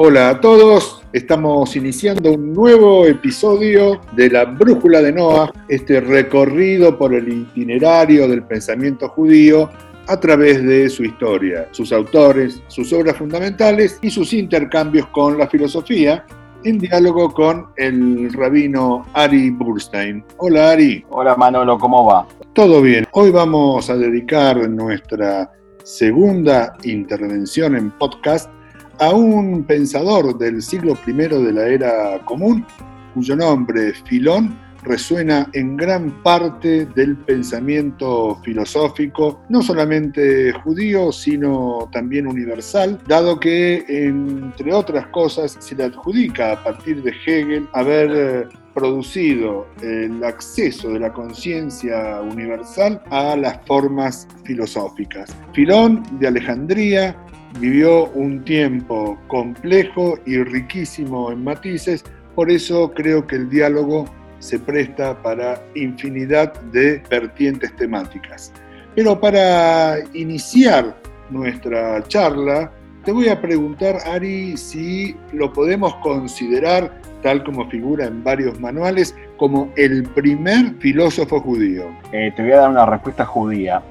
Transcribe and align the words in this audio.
Hola 0.00 0.28
a 0.28 0.40
todos, 0.40 1.02
estamos 1.12 1.74
iniciando 1.74 2.30
un 2.30 2.52
nuevo 2.54 3.04
episodio 3.04 4.00
de 4.12 4.30
la 4.30 4.44
Brújula 4.44 5.02
de 5.02 5.10
Noah, 5.10 5.52
este 5.68 6.00
recorrido 6.00 6.96
por 6.96 7.12
el 7.12 7.28
itinerario 7.28 8.28
del 8.28 8.44
pensamiento 8.44 9.08
judío 9.08 9.68
a 10.06 10.20
través 10.20 10.62
de 10.62 10.88
su 10.88 11.02
historia, 11.02 11.66
sus 11.72 11.90
autores, 11.90 12.62
sus 12.68 12.92
obras 12.92 13.16
fundamentales 13.16 13.98
y 14.00 14.08
sus 14.08 14.32
intercambios 14.34 15.08
con 15.08 15.36
la 15.36 15.48
filosofía, 15.48 16.24
en 16.62 16.78
diálogo 16.78 17.34
con 17.34 17.66
el 17.74 18.32
rabino 18.34 19.04
Ari 19.14 19.50
Burstein. 19.50 20.24
Hola 20.36 20.70
Ari. 20.70 21.04
Hola 21.08 21.34
Manolo, 21.34 21.76
¿cómo 21.76 22.06
va? 22.06 22.24
Todo 22.52 22.80
bien. 22.82 23.04
Hoy 23.10 23.32
vamos 23.32 23.90
a 23.90 23.96
dedicar 23.96 24.70
nuestra 24.70 25.50
segunda 25.82 26.76
intervención 26.84 27.74
en 27.74 27.90
podcast 27.90 28.48
a 28.98 29.14
un 29.14 29.64
pensador 29.64 30.36
del 30.38 30.62
siglo 30.62 30.96
I 31.06 31.12
de 31.12 31.52
la 31.52 31.68
era 31.68 32.18
común, 32.24 32.66
cuyo 33.14 33.36
nombre, 33.36 33.92
Filón, 34.04 34.56
resuena 34.82 35.48
en 35.52 35.76
gran 35.76 36.22
parte 36.22 36.86
del 36.86 37.16
pensamiento 37.16 38.40
filosófico, 38.42 39.42
no 39.48 39.62
solamente 39.62 40.52
judío, 40.52 41.12
sino 41.12 41.88
también 41.92 42.26
universal, 42.26 42.98
dado 43.06 43.38
que, 43.38 43.84
entre 43.88 44.72
otras 44.72 45.08
cosas, 45.08 45.56
se 45.58 45.74
le 45.74 45.84
adjudica 45.84 46.52
a 46.52 46.64
partir 46.64 47.02
de 47.02 47.10
Hegel 47.10 47.68
haber 47.72 48.10
eh, 48.14 48.48
producido 48.74 49.66
el 49.82 50.22
acceso 50.22 50.90
de 50.90 51.00
la 51.00 51.12
conciencia 51.12 52.20
universal 52.20 53.02
a 53.10 53.36
las 53.36 53.60
formas 53.66 54.28
filosóficas. 54.44 55.34
Filón 55.52 56.02
de 56.20 56.28
Alejandría 56.28 57.16
vivió 57.58 58.06
un 58.10 58.44
tiempo 58.44 59.18
complejo 59.28 60.18
y 60.26 60.42
riquísimo 60.42 61.30
en 61.30 61.44
matices, 61.44 62.04
por 62.34 62.50
eso 62.50 62.92
creo 62.94 63.26
que 63.26 63.36
el 63.36 63.50
diálogo 63.50 64.04
se 64.38 64.58
presta 64.58 65.20
para 65.22 65.60
infinidad 65.74 66.52
de 66.72 67.02
vertientes 67.10 67.74
temáticas. 67.76 68.52
Pero 68.94 69.20
para 69.20 69.98
iniciar 70.14 70.96
nuestra 71.30 72.02
charla, 72.08 72.70
te 73.04 73.12
voy 73.12 73.28
a 73.28 73.40
preguntar, 73.40 73.98
Ari, 74.06 74.56
si 74.56 75.16
lo 75.32 75.52
podemos 75.52 75.94
considerar, 75.96 77.00
tal 77.22 77.42
como 77.42 77.68
figura 77.70 78.06
en 78.06 78.22
varios 78.22 78.60
manuales, 78.60 79.14
como 79.36 79.72
el 79.76 80.02
primer 80.02 80.74
filósofo 80.78 81.40
judío. 81.40 81.84
Eh, 82.12 82.32
te 82.36 82.42
voy 82.42 82.52
a 82.52 82.58
dar 82.58 82.70
una 82.70 82.86
respuesta 82.86 83.24
judía. 83.24 83.82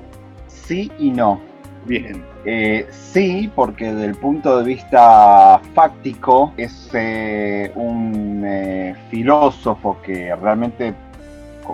Sí 0.47 0.91
y 0.99 1.11
no. 1.11 1.39
Bien. 1.85 2.23
Eh, 2.49 2.87
sí, 2.89 3.51
porque 3.53 3.91
desde 3.91 4.05
el 4.05 4.15
punto 4.15 4.57
de 4.59 4.63
vista 4.63 5.59
fáctico 5.73 6.53
es 6.55 6.89
eh, 6.93 7.69
un 7.75 8.41
eh, 8.47 8.95
filósofo 9.09 9.97
que 10.01 10.33
realmente 10.33 10.93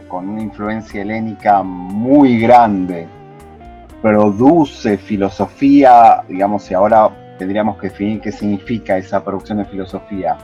con 0.08 0.30
una 0.30 0.42
influencia 0.42 1.04
helénica 1.04 1.62
muy 1.62 2.40
grande 2.40 3.08
produce 4.02 4.98
filosofía, 4.98 6.24
digamos, 6.28 6.72
y 6.72 6.74
ahora 6.74 7.36
tendríamos 7.38 7.78
que 7.78 7.90
definir 7.90 8.20
qué 8.20 8.32
significa 8.32 8.98
esa 8.98 9.24
producción 9.24 9.60
de 9.60 9.66
filosofía 9.66 10.36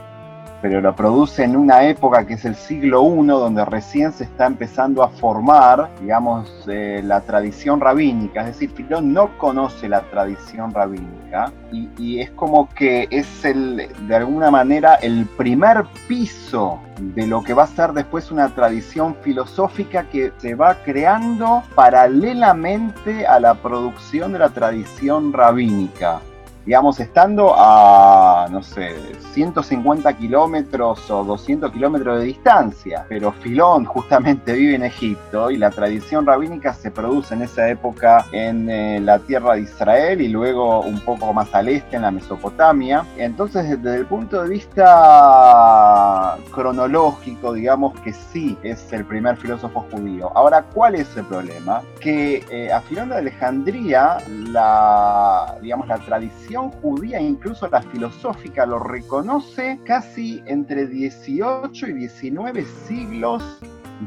pero 0.62 0.80
lo 0.80 0.94
produce 0.94 1.44
en 1.44 1.56
una 1.56 1.84
época 1.84 2.26
que 2.26 2.34
es 2.34 2.44
el 2.44 2.54
siglo 2.54 3.02
I, 3.02 3.26
donde 3.26 3.64
recién 3.64 4.12
se 4.12 4.24
está 4.24 4.46
empezando 4.46 5.02
a 5.02 5.08
formar, 5.08 5.88
digamos, 6.00 6.50
eh, 6.68 7.00
la 7.04 7.22
tradición 7.22 7.80
rabínica. 7.80 8.40
Es 8.40 8.46
decir, 8.58 8.70
Filón 8.70 9.12
no 9.12 9.36
conoce 9.38 9.88
la 9.88 10.02
tradición 10.02 10.72
rabínica 10.72 11.52
y, 11.72 11.88
y, 11.98 12.20
es 12.20 12.30
como 12.32 12.68
que 12.68 13.08
es 13.10 13.44
el, 13.44 13.88
de 14.06 14.14
alguna 14.14 14.50
manera, 14.50 14.94
el 14.96 15.26
primer 15.36 15.84
piso 16.08 16.78
de 16.98 17.26
lo 17.26 17.42
que 17.42 17.54
va 17.54 17.64
a 17.64 17.66
ser 17.66 17.92
después 17.92 18.30
una 18.30 18.54
tradición 18.54 19.16
filosófica 19.22 20.04
que 20.04 20.32
se 20.38 20.54
va 20.54 20.74
creando 20.84 21.62
paralelamente 21.74 23.26
a 23.26 23.40
la 23.40 23.54
producción 23.54 24.32
de 24.32 24.40
la 24.40 24.50
tradición 24.50 25.32
rabínica 25.32 26.20
digamos, 26.66 27.00
estando 27.00 27.54
a, 27.56 28.46
no 28.50 28.62
sé, 28.62 28.94
150 29.32 30.12
kilómetros 30.14 31.10
o 31.10 31.24
200 31.24 31.72
kilómetros 31.72 32.20
de 32.20 32.26
distancia. 32.26 33.06
Pero 33.08 33.32
Filón 33.32 33.84
justamente 33.84 34.52
vive 34.52 34.74
en 34.74 34.84
Egipto 34.84 35.50
y 35.50 35.56
la 35.56 35.70
tradición 35.70 36.26
rabínica 36.26 36.74
se 36.74 36.90
produce 36.90 37.34
en 37.34 37.42
esa 37.42 37.68
época 37.68 38.26
en 38.32 38.68
eh, 38.68 39.00
la 39.00 39.18
tierra 39.18 39.54
de 39.54 39.62
Israel 39.62 40.20
y 40.20 40.28
luego 40.28 40.80
un 40.80 41.00
poco 41.00 41.32
más 41.32 41.54
al 41.54 41.68
este 41.68 41.96
en 41.96 42.02
la 42.02 42.10
Mesopotamia. 42.10 43.04
Entonces, 43.16 43.82
desde 43.82 43.98
el 43.98 44.06
punto 44.06 44.42
de 44.42 44.48
vista 44.48 46.36
cronológico, 46.52 47.52
digamos 47.52 47.98
que 48.00 48.12
sí 48.12 48.56
es 48.62 48.92
el 48.92 49.04
primer 49.04 49.36
filósofo 49.36 49.86
judío. 49.90 50.30
Ahora, 50.34 50.62
¿cuál 50.62 50.94
es 50.94 51.16
el 51.16 51.24
problema? 51.24 51.82
Que 52.00 52.44
eh, 52.50 52.72
a 52.72 52.80
Filón 52.82 53.08
de 53.08 53.16
Alejandría, 53.16 54.18
la, 54.28 55.56
digamos, 55.62 55.88
la 55.88 55.98
tradición 55.98 56.49
judía, 56.56 57.20
incluso 57.20 57.68
la 57.68 57.82
filosófica, 57.82 58.66
lo 58.66 58.78
reconoce 58.78 59.78
casi 59.84 60.42
entre 60.46 60.86
18 60.86 61.86
y 61.86 61.92
19 61.92 62.64
siglos 62.86 63.60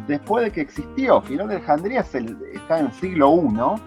después 0.08 0.46
de 0.46 0.52
que 0.52 0.62
existió. 0.62 1.22
Filón 1.22 1.50
de 1.50 1.56
Alejandría 1.56 2.02
está 2.02 2.80
en 2.80 2.86
el 2.88 2.92
siglo 2.94 3.34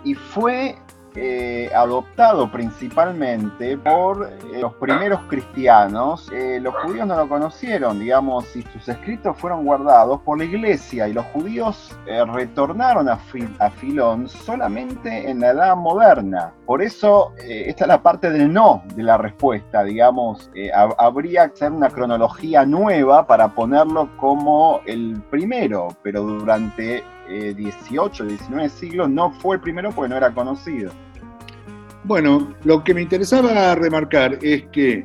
I 0.04 0.10
y 0.10 0.14
fue 0.14 0.76
eh, 1.18 1.70
adoptado 1.74 2.50
principalmente 2.50 3.78
por 3.78 4.30
eh, 4.52 4.60
los 4.60 4.74
primeros 4.74 5.20
cristianos. 5.28 6.30
Eh, 6.30 6.58
los 6.60 6.74
judíos 6.74 7.06
no 7.06 7.16
lo 7.16 7.26
conocieron, 7.26 7.98
digamos, 7.98 8.54
y 8.54 8.62
sus 8.62 8.86
escritos 8.88 9.36
fueron 9.38 9.64
guardados 9.64 10.20
por 10.20 10.36
la 10.36 10.44
iglesia 10.44 11.08
y 11.08 11.14
los 11.14 11.24
judíos 11.26 11.96
retornaron 12.32 13.08
a, 13.08 13.18
a, 13.58 13.70
Filón 13.70 14.28
solamente 14.28 15.30
en 15.30 15.40
la 15.40 15.50
edad 15.50 15.76
moderna. 15.76 16.52
Por 16.66 16.82
eso, 16.82 17.32
esta 17.38 17.84
es 17.84 17.88
la 17.88 18.02
parte 18.02 18.30
del 18.30 18.52
no 18.52 18.82
de 18.94 19.02
la 19.02 19.16
respuesta, 19.16 19.82
digamos, 19.84 20.50
habría 20.98 21.48
que 21.48 21.54
hacer 21.54 21.72
una 21.72 21.88
cronología 21.88 22.64
nueva 22.64 23.26
para 23.26 23.48
ponerlo 23.48 24.08
como 24.18 24.80
el 24.86 25.22
primero, 25.30 25.88
pero 26.02 26.22
durante 26.22 27.02
18, 27.28 28.24
19 28.24 28.68
siglos 28.68 29.10
no 29.10 29.32
fue 29.32 29.56
el 29.56 29.62
primero 29.62 29.90
porque 29.90 30.10
no 30.10 30.16
era 30.16 30.32
conocido. 30.32 30.92
Bueno, 32.04 32.54
lo 32.64 32.84
que 32.84 32.94
me 32.94 33.02
interesaba 33.02 33.74
remarcar 33.74 34.38
es 34.42 34.64
que 34.72 35.04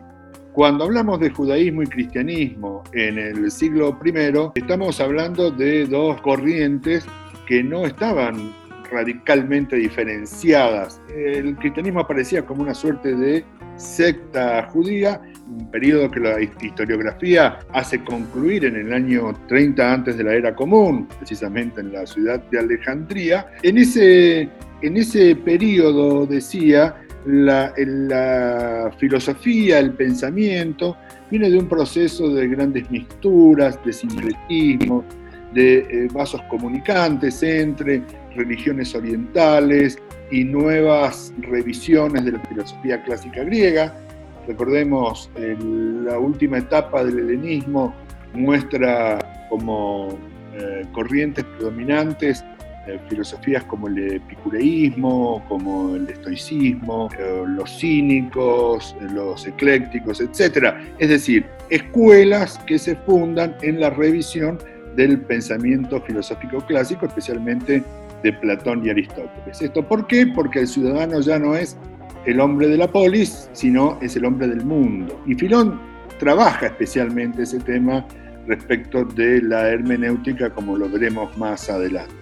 cuando 0.53 0.83
hablamos 0.83 1.19
de 1.19 1.29
judaísmo 1.29 1.81
y 1.81 1.87
cristianismo 1.87 2.83
en 2.93 3.17
el 3.17 3.49
siglo 3.49 3.97
I, 4.03 4.51
estamos 4.53 4.99
hablando 4.99 5.49
de 5.49 5.87
dos 5.87 6.21
corrientes 6.21 7.05
que 7.47 7.63
no 7.63 7.85
estaban 7.85 8.53
radicalmente 8.91 9.75
diferenciadas. 9.75 11.01
El 11.15 11.55
cristianismo 11.55 12.01
aparecía 12.01 12.45
como 12.45 12.63
una 12.63 12.73
suerte 12.73 13.15
de 13.15 13.45
secta 13.77 14.67
judía, 14.71 15.21
un 15.47 15.69
periodo 15.71 16.11
que 16.11 16.19
la 16.19 16.41
historiografía 16.41 17.59
hace 17.73 18.03
concluir 18.03 18.65
en 18.65 18.75
el 18.75 18.93
año 18.93 19.33
30 19.47 19.93
antes 19.93 20.17
de 20.17 20.23
la 20.23 20.33
era 20.33 20.55
común, 20.55 21.07
precisamente 21.17 21.81
en 21.81 21.93
la 21.93 22.05
ciudad 22.05 22.41
de 22.51 22.59
Alejandría. 22.59 23.47
En 23.63 23.77
ese 23.77 24.49
en 24.81 24.97
ese 24.97 25.35
periodo, 25.35 26.25
decía, 26.25 26.95
la, 27.25 27.73
la, 27.77 28.91
filosofía, 28.97 29.79
el 29.79 29.93
pensamiento, 29.93 30.97
viene 31.29 31.49
de 31.49 31.57
un 31.59 31.67
proceso 31.67 32.33
de 32.33 32.47
grandes 32.47 32.89
mixturas, 32.89 33.79
de 33.85 33.93
sincretismo, 33.93 35.05
de 35.53 35.79
eh, 35.79 36.07
vasos 36.11 36.41
comunicantes 36.43 37.43
entre 37.43 38.01
religiones 38.35 38.95
orientales 38.95 39.97
y 40.31 40.43
nuevas 40.43 41.33
revisiones 41.39 42.23
de 42.25 42.33
la 42.33 42.39
filosofía 42.45 43.03
clásica 43.03 43.43
griega. 43.43 43.93
Recordemos, 44.47 45.29
la 45.35 46.17
última 46.17 46.57
etapa 46.57 47.03
del 47.03 47.19
helenismo 47.19 47.93
muestra 48.33 49.19
como 49.49 50.17
eh, 50.55 50.85
corrientes 50.93 51.43
predominantes 51.43 52.43
eh, 52.87 52.97
filosofías 53.09 53.63
como 53.65 53.87
el 53.87 54.15
epicureísmo, 54.15 55.43
como 55.47 55.95
el 55.95 56.09
estoicismo, 56.09 57.09
los 57.45 57.77
cínicos, 57.77 58.95
los 59.13 59.45
eclécticos, 59.45 60.21
etc. 60.21 60.73
Es 60.97 61.09
decir, 61.09 61.45
escuelas 61.69 62.57
que 62.65 62.79
se 62.79 62.95
fundan 62.95 63.55
en 63.61 63.79
la 63.79 63.91
revisión 63.91 64.57
del 64.95 65.19
pensamiento 65.21 66.01
filosófico 66.01 66.65
clásico, 66.65 67.05
especialmente 67.05 67.83
de 68.23 68.33
Platón 68.33 68.85
y 68.85 68.89
Aristóteles. 68.89 69.61
¿Esto 69.61 69.87
por 69.87 70.07
qué? 70.07 70.27
Porque 70.27 70.59
el 70.59 70.67
ciudadano 70.67 71.21
ya 71.21 71.39
no 71.39 71.55
es 71.55 71.77
el 72.25 72.39
hombre 72.39 72.67
de 72.67 72.77
la 72.77 72.87
polis, 72.87 73.49
sino 73.53 73.97
es 74.01 74.15
el 74.15 74.25
hombre 74.25 74.47
del 74.47 74.63
mundo. 74.63 75.21
Y 75.25 75.35
Filón 75.35 75.79
trabaja 76.19 76.67
especialmente 76.67 77.43
ese 77.43 77.59
tema 77.59 78.05
respecto 78.47 79.05
de 79.05 79.41
la 79.41 79.69
hermenéutica, 79.69 80.49
como 80.49 80.77
lo 80.77 80.89
veremos 80.89 81.35
más 81.37 81.69
adelante. 81.69 82.13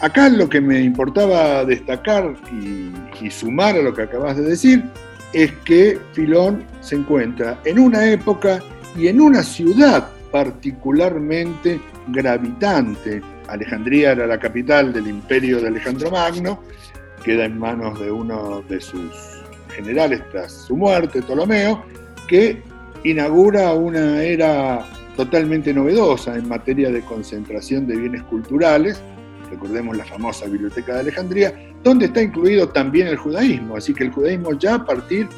Acá 0.00 0.28
lo 0.28 0.48
que 0.48 0.60
me 0.60 0.80
importaba 0.80 1.64
destacar 1.64 2.34
y, 2.52 3.30
sumar 3.30 3.76
a 3.76 3.82
lo 3.82 3.94
que 3.94 4.02
acabas 4.02 4.36
de 4.36 4.42
decir 4.42 4.84
es 5.32 5.50
que 5.64 5.98
Filón 6.12 6.64
se 6.80 6.96
encuentra 6.96 7.58
en 7.64 7.78
una 7.78 8.06
época 8.10 8.60
y 8.96 9.08
en 9.08 9.20
una 9.20 9.42
ciudad 9.42 10.08
particularmente 10.30 11.80
gravitante. 12.08 13.22
Alejandría 13.48 14.12
era 14.12 14.26
la 14.26 14.38
capital 14.38 14.92
del 14.92 15.06
imperio 15.08 15.60
de 15.60 15.68
Alejandro 15.68 16.10
Magno, 16.10 16.62
queda 17.24 17.44
en 17.44 17.58
manos 17.58 17.98
de 18.00 18.10
uno 18.10 18.62
de 18.68 18.80
sus 18.80 19.12
generales 19.74 20.22
tras 20.30 20.52
su 20.52 20.76
muerte, 20.76 21.22
Ptolomeo, 21.22 21.84
que 22.28 22.62
inaugura 23.04 23.72
una 23.72 24.22
era 24.22 24.84
totalmente 25.16 25.72
novedosa 25.72 26.36
en 26.36 26.48
materia 26.48 26.90
de 26.90 27.00
concentración 27.02 27.86
de 27.86 27.96
bienes 27.96 28.22
culturales, 28.24 29.00
recordemos 29.50 29.96
la 29.96 30.04
famosa 30.04 30.46
Biblioteca 30.46 30.94
de 30.94 31.00
Alejandría, 31.00 31.54
donde 31.82 32.06
está 32.06 32.22
incluido 32.22 32.68
también 32.68 33.06
el 33.06 33.16
judaísmo, 33.16 33.76
así 33.76 33.94
que 33.94 34.04
el 34.04 34.10
judaísmo 34.10 34.52
ya 34.58 34.74
a 34.74 34.84
partir 34.84 35.28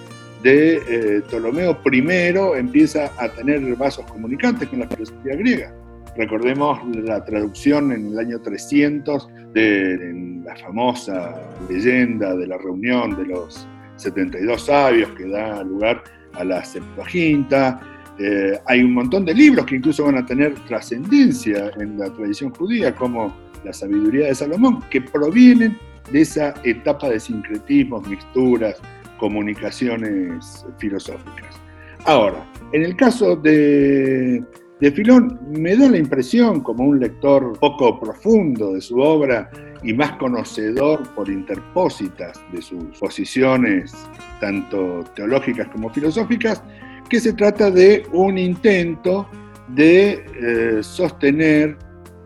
de 0.42 0.76
eh, 0.88 1.22
Ptolomeo 1.28 1.78
I 1.84 2.58
empieza 2.58 3.12
a 3.18 3.28
tener 3.28 3.60
vasos 3.76 4.04
comunicantes 4.06 4.68
con 4.68 4.80
la 4.80 4.88
filosofía 4.88 5.36
griega. 5.36 5.74
Recordemos 6.16 6.80
la 6.96 7.24
traducción 7.24 7.92
en 7.92 8.08
el 8.12 8.18
año 8.18 8.40
300 8.40 9.28
de 9.52 10.40
la 10.44 10.56
famosa 10.56 11.34
leyenda 11.68 12.34
de 12.34 12.46
la 12.46 12.58
reunión 12.58 13.16
de 13.16 13.26
los 13.26 13.66
72 13.96 14.66
sabios 14.66 15.10
que 15.12 15.28
da 15.28 15.62
lugar 15.62 16.02
a 16.34 16.44
la 16.44 16.64
Septuaginta. 16.64 17.80
Eh, 18.18 18.58
hay 18.66 18.82
un 18.82 18.94
montón 18.94 19.24
de 19.24 19.34
libros 19.34 19.66
que 19.66 19.76
incluso 19.76 20.04
van 20.04 20.16
a 20.16 20.26
tener 20.26 20.54
trascendencia 20.66 21.70
en 21.78 21.98
la 21.98 22.10
tradición 22.12 22.52
judía, 22.54 22.94
como 22.94 23.34
la 23.64 23.72
sabiduría 23.72 24.26
de 24.26 24.34
Salomón, 24.34 24.82
que 24.90 25.00
provienen 25.00 25.78
de 26.10 26.22
esa 26.22 26.54
etapa 26.64 27.10
de 27.10 27.20
sincretismos, 27.20 28.06
mixturas, 28.08 28.80
comunicaciones 29.18 30.64
filosóficas. 30.78 31.60
Ahora, 32.04 32.44
en 32.72 32.84
el 32.84 32.96
caso 32.96 33.36
de, 33.36 34.42
de 34.80 34.92
Filón, 34.92 35.38
me 35.50 35.76
da 35.76 35.88
la 35.88 35.98
impresión, 35.98 36.60
como 36.60 36.84
un 36.84 37.00
lector 37.00 37.58
poco 37.58 37.98
profundo 37.98 38.74
de 38.74 38.80
su 38.80 38.98
obra 39.00 39.50
y 39.82 39.92
más 39.92 40.12
conocedor 40.12 41.02
por 41.14 41.28
interpósitas 41.28 42.40
de 42.52 42.62
sus 42.62 42.84
posiciones, 42.98 43.92
tanto 44.40 45.04
teológicas 45.16 45.68
como 45.68 45.90
filosóficas, 45.90 46.62
que 47.08 47.20
se 47.20 47.32
trata 47.32 47.70
de 47.70 48.04
un 48.12 48.38
intento 48.38 49.28
de 49.68 50.24
eh, 50.40 50.82
sostener 50.82 51.76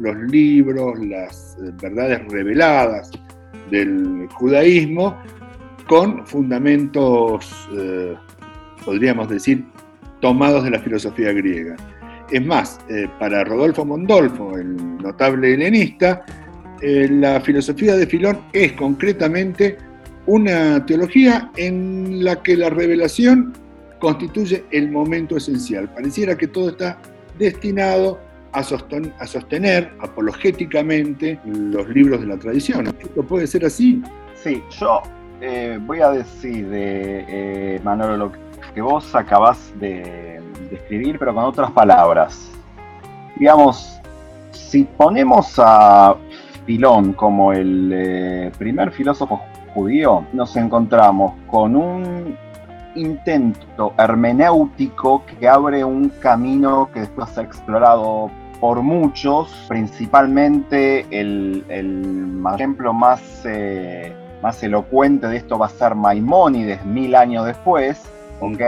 los 0.00 0.16
libros, 0.31 0.98
las 0.98 1.56
eh, 1.56 1.70
verdades 1.81 2.20
reveladas 2.28 3.10
del 3.70 4.28
judaísmo 4.34 5.16
con 5.87 6.26
fundamentos, 6.26 7.69
eh, 7.76 8.14
podríamos 8.84 9.28
decir, 9.28 9.64
tomados 10.20 10.64
de 10.64 10.70
la 10.70 10.81
filosofía 10.81 11.32
griega. 11.32 11.76
Es 12.32 12.44
más, 12.44 12.81
eh, 12.88 13.06
para 13.20 13.44
Rodolfo 13.44 13.84
Mondolfo, 13.84 14.56
el 14.56 14.76
notable 14.99 15.55
helenista, 15.55 16.25
la 16.84 17.40
filosofía 17.40 17.94
de 17.94 18.08
Filón 18.08 18.40
es 18.52 18.73
concretamente 18.73 19.79
una 20.26 20.84
teología 20.84 21.49
en 21.56 22.25
la 22.25 22.43
que 22.43 22.56
la 22.56 22.70
revelación 22.70 23.52
constituye 24.00 24.64
el 24.73 24.90
momento 24.90 25.37
esencial. 25.37 25.88
Pareciera 25.94 26.37
que 26.37 26.49
todo 26.49 26.70
está 26.70 26.99
destinado 27.38 28.19
a, 28.52 28.62
sostener 28.62 29.93
apologéticamente 30.00 31.38
los 31.44 31.88
libros 31.88 32.20
de 32.20 32.26
la 32.26 32.37
tradición. 32.37 32.88
¿Esto 33.00 33.23
puede 33.23 33.46
ser 33.46 33.64
así? 33.64 34.02
Sí, 34.34 34.62
yo 34.79 35.02
eh, 35.40 35.79
voy 35.81 36.00
a 36.00 36.11
decir, 36.11 36.69
de 36.69 37.25
eh, 37.29 37.81
Manolo, 37.82 38.17
lo 38.17 38.32
que 38.32 38.38
vos 38.80 39.14
acabás 39.14 39.72
de, 39.78 40.40
escribir, 40.70 41.19
pero 41.19 41.34
con 41.34 41.44
otras 41.44 41.70
palabras. 41.72 42.50
Digamos, 43.36 44.00
si 44.52 44.84
ponemos 44.84 45.54
a 45.58 46.16
Filón 46.64 47.12
como 47.12 47.52
el 47.52 47.90
eh, 47.92 48.52
primer 48.56 48.90
filósofo 48.92 49.42
judío, 49.74 50.24
nos 50.32 50.56
encontramos 50.56 51.34
con 51.50 51.76
un 51.76 52.36
intento 52.94 53.92
hermenéutico 53.98 55.24
que 55.26 55.48
abre 55.48 55.84
un 55.84 56.08
camino 56.08 56.88
que 56.92 57.00
después 57.00 57.36
ha 57.36 57.42
explorado 57.42 58.30
por 58.60 58.80
muchos, 58.80 59.52
principalmente 59.66 61.04
el, 61.10 61.64
ejemplo 62.54 62.92
más, 62.92 63.20
eh, 63.44 64.14
más 64.40 64.62
elocuente 64.62 65.26
de 65.26 65.38
esto 65.38 65.58
va 65.58 65.66
a 65.66 65.70
ser 65.70 65.96
Maimónides 65.96 66.84
mil 66.84 67.16
años 67.16 67.44
después, 67.44 68.00
¿ok? 68.40 68.61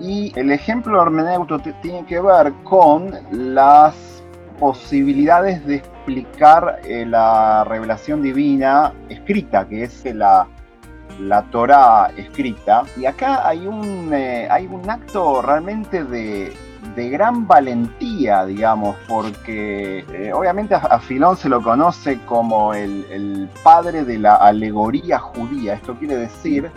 Y 0.00 0.32
el 0.36 0.50
ejemplo 0.50 1.00
hermenéutico 1.02 1.60
tiene 1.80 2.04
que 2.06 2.20
ver 2.20 2.52
con 2.64 3.12
las 3.30 4.22
posibilidades 4.58 5.64
de 5.66 5.76
explicar 5.76 6.80
eh, 6.84 7.04
la 7.06 7.64
revelación 7.64 8.22
divina 8.22 8.92
escrita, 9.08 9.66
que 9.66 9.84
es 9.84 10.04
la, 10.14 10.46
la 11.20 11.42
Torah 11.50 12.10
escrita. 12.16 12.84
Y 12.96 13.06
acá 13.06 13.46
hay 13.46 13.66
un, 13.66 14.12
eh, 14.12 14.48
hay 14.50 14.66
un 14.66 14.88
acto 14.88 15.42
realmente 15.42 16.04
de, 16.04 16.52
de 16.96 17.08
gran 17.08 17.46
valentía, 17.46 18.44
digamos, 18.44 18.96
porque 19.08 20.04
eh, 20.12 20.32
obviamente 20.32 20.74
a, 20.74 20.98
Filón 20.98 21.36
se 21.36 21.48
lo 21.48 21.62
conoce 21.62 22.18
como 22.26 22.74
el, 22.74 23.48
padre 23.62 24.04
de 24.04 24.18
la 24.18 24.36
alegoría 24.36 25.18
judía. 25.18 25.74
Esto 25.74 25.94
quiere 25.94 26.16
decir 26.16 26.70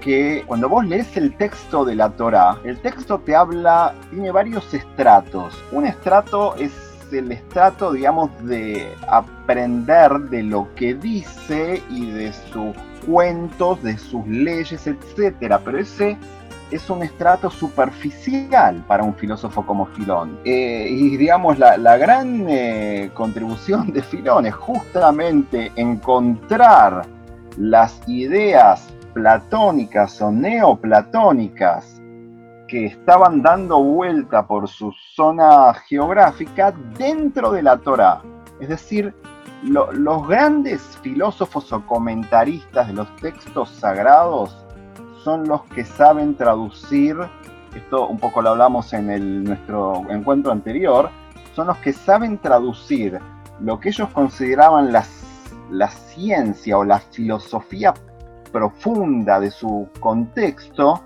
que 0.00 0.42
cuando 0.46 0.68
vos 0.68 0.84
lees 0.84 1.16
el 1.16 1.36
texto 1.36 1.84
de 1.84 1.94
la 1.94 2.10
Torá, 2.10 2.58
el 2.64 2.80
texto 2.80 3.18
te 3.18 3.34
habla, 3.36 3.94
tiene 4.10 4.30
varios 4.30 4.72
estratos. 4.74 5.62
Un 5.72 5.86
estrato 5.86 6.54
es 6.56 6.72
el 7.12 7.32
estrato, 7.32 7.92
digamos, 7.92 8.30
de 8.44 8.94
aprender 9.08 10.12
de 10.30 10.42
lo 10.42 10.68
que 10.74 10.94
dice 10.94 11.82
y 11.90 12.10
de 12.10 12.32
sus 12.32 12.74
cuentos, 13.06 13.82
de 13.82 13.98
sus 13.98 14.26
leyes, 14.26 14.86
etcétera. 14.86 15.60
Pero 15.64 15.78
ese 15.78 16.16
es 16.70 16.88
un 16.88 17.02
estrato 17.02 17.50
superficial 17.50 18.84
para 18.86 19.02
un 19.02 19.14
filósofo 19.14 19.66
como 19.66 19.86
Filón. 19.86 20.38
Eh, 20.44 20.86
y 20.88 21.16
digamos, 21.16 21.58
la, 21.58 21.96
gran 21.96 22.46
eh, 22.48 23.10
contribución 23.14 23.92
de 23.92 24.02
Filón 24.02 24.46
es 24.46 24.54
justamente 24.54 25.72
encontrar 25.76 27.06
las 27.56 28.00
ideas 28.06 28.88
platónicas 29.12 30.20
o 30.22 30.30
neoplatónicas 30.30 32.00
que 32.68 32.86
estaban 32.86 33.42
dando 33.42 33.82
vuelta 33.82 34.46
por 34.46 34.68
su 34.68 34.92
zona 35.14 35.74
geográfica 35.74 36.72
dentro 36.96 37.50
de 37.50 37.62
la 37.62 37.76
Torá. 37.78 38.22
Es 38.60 38.68
decir, 38.68 39.14
los 39.62 40.26
grandes 40.28 40.80
filósofos 41.02 41.72
o 41.72 41.84
comentaristas 41.86 42.86
de 42.86 42.94
los 42.94 43.16
textos 43.16 43.68
sagrados 43.70 44.56
son 45.24 45.48
los 45.48 45.62
que 45.64 45.84
saben 45.84 46.34
traducir, 46.34 47.16
esto 47.74 48.06
un 48.06 48.18
poco 48.18 48.40
lo 48.40 48.50
hablamos 48.50 48.92
en 48.92 49.44
nuestro 49.44 50.02
encuentro 50.08 50.52
anterior, 50.52 51.10
son 51.54 51.66
los 51.66 51.76
que 51.78 51.92
saben 51.92 52.38
traducir 52.38 53.18
lo 53.60 53.80
que 53.80 53.90
ellos 53.90 54.08
consideraban 54.10 54.92
la, 54.92 55.04
la 55.70 55.88
ciencia 55.88 56.78
o 56.78 56.84
la 56.84 57.00
filosofía 57.00 57.92
profunda 58.52 59.40
de 59.40 59.50
su 59.50 59.88
contexto, 60.00 61.02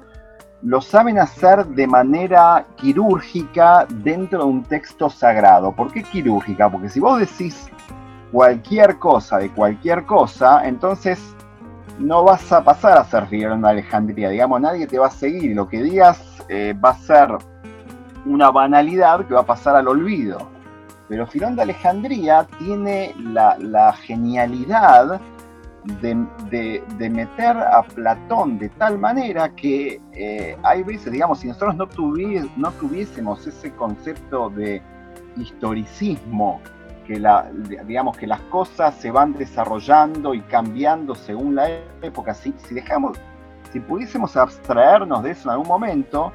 lo 0.62 0.80
saben 0.80 1.18
hacer 1.18 1.66
de 1.66 1.86
manera 1.86 2.66
quirúrgica 2.76 3.86
dentro 3.88 4.40
de 4.40 4.44
un 4.44 4.62
texto 4.62 5.10
sagrado. 5.10 5.72
¿Por 5.72 5.92
qué 5.92 6.02
quirúrgica? 6.02 6.70
Porque 6.70 6.88
si 6.88 7.00
vos 7.00 7.18
decís 7.18 7.68
cualquier 8.32 8.98
cosa 8.98 9.38
de 9.38 9.50
cualquier 9.50 10.06
cosa, 10.06 10.66
entonces 10.66 11.20
no 11.98 12.24
vas 12.24 12.50
a 12.52 12.64
pasar 12.64 12.98
a 12.98 13.04
ser 13.04 13.26
Filón 13.26 13.62
de 13.62 13.68
Alejandría, 13.68 14.30
digamos, 14.30 14.60
nadie 14.60 14.86
te 14.86 14.98
va 14.98 15.06
a 15.06 15.10
seguir, 15.10 15.54
lo 15.54 15.68
que 15.68 15.82
digas 15.82 16.42
eh, 16.48 16.74
va 16.82 16.90
a 16.90 16.98
ser 16.98 17.28
una 18.26 18.50
banalidad 18.50 19.26
que 19.26 19.34
va 19.34 19.40
a 19.40 19.46
pasar 19.46 19.76
al 19.76 19.88
olvido. 19.88 20.48
Pero 21.08 21.26
Filón 21.26 21.54
de 21.54 21.62
Alejandría 21.62 22.46
tiene 22.58 23.14
la, 23.18 23.92
genialidad 23.92 25.20
de, 26.00 27.10
meter 27.10 27.56
a 27.56 27.82
Platón 27.82 28.58
de 28.58 28.68
tal 28.70 28.98
manera 28.98 29.54
que 29.54 30.00
eh, 30.12 30.56
hay 30.62 30.82
veces, 30.82 31.12
digamos, 31.12 31.40
si 31.40 31.48
nosotros 31.48 31.76
no, 31.76 31.88
no 32.56 32.70
tuviésemos 32.72 33.46
ese 33.46 33.70
concepto 33.72 34.50
de 34.50 34.82
historicismo 35.36 36.60
que 37.06 37.18
la, 37.18 37.50
digamos 37.86 38.16
que 38.16 38.26
las 38.26 38.40
cosas 38.42 38.94
se 38.94 39.10
van 39.10 39.34
desarrollando 39.34 40.34
y 40.34 40.40
cambiando 40.42 41.14
según 41.14 41.54
la 41.54 41.68
época. 42.02 42.34
Si, 42.34 42.54
si 42.66 42.74
dejamos, 42.74 43.18
si 43.72 43.80
pudiésemos 43.80 44.36
abstraernos 44.36 45.22
de 45.22 45.32
eso 45.32 45.48
en 45.48 45.52
algún 45.52 45.68
momento, 45.68 46.32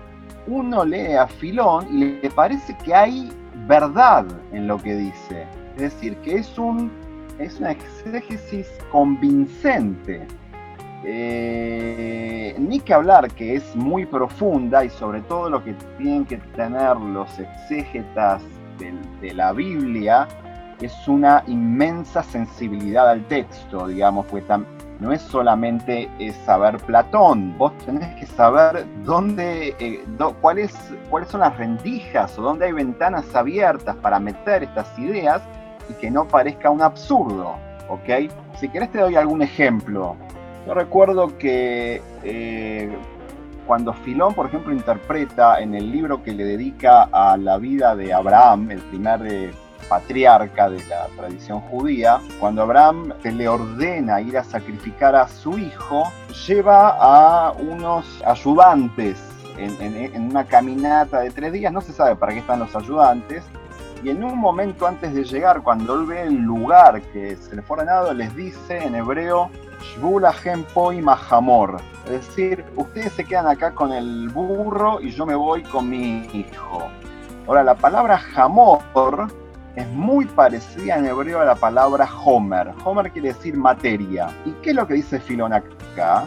uno 0.48 0.86
lee 0.86 1.16
a 1.16 1.28
Filón 1.28 1.88
y 1.92 2.22
le 2.22 2.30
parece 2.30 2.78
que 2.78 2.94
hay 2.94 3.32
verdad 3.68 4.26
en 4.52 4.68
lo 4.68 4.78
que 4.78 4.96
dice. 4.96 5.48
Es 5.76 5.82
decir, 5.94 6.18
que 6.18 6.36
es, 6.36 6.58
un, 6.58 6.92
es 7.40 7.60
una 7.60 7.72
exégesis 7.72 8.68
convincente. 8.92 10.28
eh, 11.06 12.56
ni 12.60 12.82
que 12.82 12.94
hablar 12.94 13.32
que 13.32 13.56
es 13.56 13.76
muy 13.76 14.06
profunda 14.06 14.84
y 14.84 14.90
sobre 14.90 15.22
todo 15.22 15.50
lo 15.50 15.64
que 15.64 15.74
tienen 15.98 16.26
que 16.26 16.38
tener 16.58 16.98
los 16.98 17.40
exégetas 17.40 18.44
de, 19.22 19.34
la 19.34 19.54
Biblia 19.54 20.28
es 20.82 21.08
una 21.08 21.44
inmensa 21.48 22.22
sensibilidad 22.22 23.10
al 23.10 23.26
texto, 23.28 23.88
digamos, 23.88 24.26
pues 24.28 24.44
no 25.00 25.12
es 25.12 25.22
solamente 25.22 26.10
saber 26.46 26.78
Platón, 26.78 27.58
vos 27.58 27.78
tenés 27.86 28.16
que 28.16 28.26
saber 28.26 28.86
dónde, 29.04 29.76
eh, 29.80 30.04
cuáles 30.42 30.74
son 31.28 31.42
las 31.42 31.58
rendijas 31.58 32.38
o 32.38 32.42
dónde 32.42 32.66
hay 32.66 32.72
ventanas 32.72 33.34
abiertas 33.36 33.96
para 33.98 34.20
meter 34.20 34.64
estas 34.64 34.98
ideas 35.00 35.42
y 35.90 35.94
que 35.94 36.12
no 36.12 36.28
parezca 36.28 36.70
un 36.70 36.82
absurdo, 36.82 37.56
¿ok? 37.90 38.32
Si 38.60 38.70
querés 38.70 38.92
te 38.92 39.00
doy 39.00 39.16
algún 39.16 39.42
ejemplo. 39.42 40.16
Yo 40.66 40.74
recuerdo 40.74 41.38
que 41.38 42.02
eh, 42.24 42.96
cuando 43.66 43.94
Filón, 43.94 44.34
por 44.34 44.48
ejemplo, 44.48 44.74
interpreta 44.74 45.60
en 45.60 45.76
el 45.76 45.92
libro 45.92 46.24
que 46.24 46.32
le 46.32 46.44
dedica 46.44 47.10
a 47.12 47.38
la 47.38 47.58
vida 47.58 47.96
de 47.96 48.14
Abraham, 48.14 48.72
el 48.72 48.80
primer 48.80 49.22
eh, 49.26 49.52
patriarca 49.88 50.70
de 50.70 50.84
la 50.86 51.08
tradición 51.18 51.62
judía, 51.62 52.20
cuando 52.40 52.62
Abraham 52.62 53.14
se 53.22 53.32
le 53.32 53.48
ordena 53.48 54.22
ir 54.22 54.38
a 54.38 54.44
sacrificar 54.44 55.16
a 55.16 55.28
su 55.28 55.58
hijo, 55.58 56.04
lleva 56.48 56.96
a 57.00 57.52
unos 57.54 58.22
ayudantes 58.26 59.18
en, 59.58 60.24
una 60.24 60.46
caminata 60.46 61.20
de 61.20 61.32
tres 61.32 61.52
días, 61.52 61.74
no 61.74 61.82
se 61.82 61.94
sabe 61.94 62.16
para 62.16 62.34
qué 62.34 62.40
están 62.40 62.60
los 62.60 62.76
ayudantes, 62.76 63.44
y 64.04 64.10
en 64.10 64.24
un 64.24 64.38
momento 64.38 64.88
antes 64.88 65.14
de 65.14 65.24
llegar, 65.24 65.62
cuando 65.62 66.00
él 66.00 66.06
ve 66.06 66.24
el 66.24 66.36
lugar 66.36 67.02
que 67.14 67.36
se 67.36 67.56
le 67.56 67.62
fue 67.62 67.78
ordenado, 67.78 68.14
les 68.14 68.36
dice 68.36 68.78
en 68.78 68.96
hebreo, 68.96 69.50
Shvulahem 69.82 70.64
Poi 70.74 71.02
Mahamor. 71.02 71.78
Es 72.06 72.28
decir, 72.28 72.66
ustedes 72.76 73.14
se 73.14 73.26
quedan 73.26 73.48
acá 73.48 73.72
con 73.72 73.92
el 73.92 74.30
burro 74.30 75.02
y 75.02 75.12
yo 75.12 75.26
me 75.26 75.36
voy 75.36 75.64
con 75.64 75.90
mi 75.90 76.28
hijo. 76.34 76.84
Ahora, 77.48 77.64
la 77.64 77.76
palabra 77.76 78.22
Hamor 78.36 78.80
es 79.76 79.88
muy 79.90 80.26
parecida 80.26 80.98
en 80.98 81.06
hebreo 81.06 81.42
a 81.42 81.46
la 81.46 81.56
palabra 81.56 82.08
Homer. 82.24 82.74
Homer 82.84 83.12
quiere 83.12 83.30
decir 83.30 83.58
materia. 83.58 84.30
¿Y 84.46 84.52
qué 84.62 84.72
es 84.72 84.76
lo 84.76 84.86
que 84.86 84.96
dice 84.96 85.20
Filón 85.20 85.54
acá? 85.54 86.26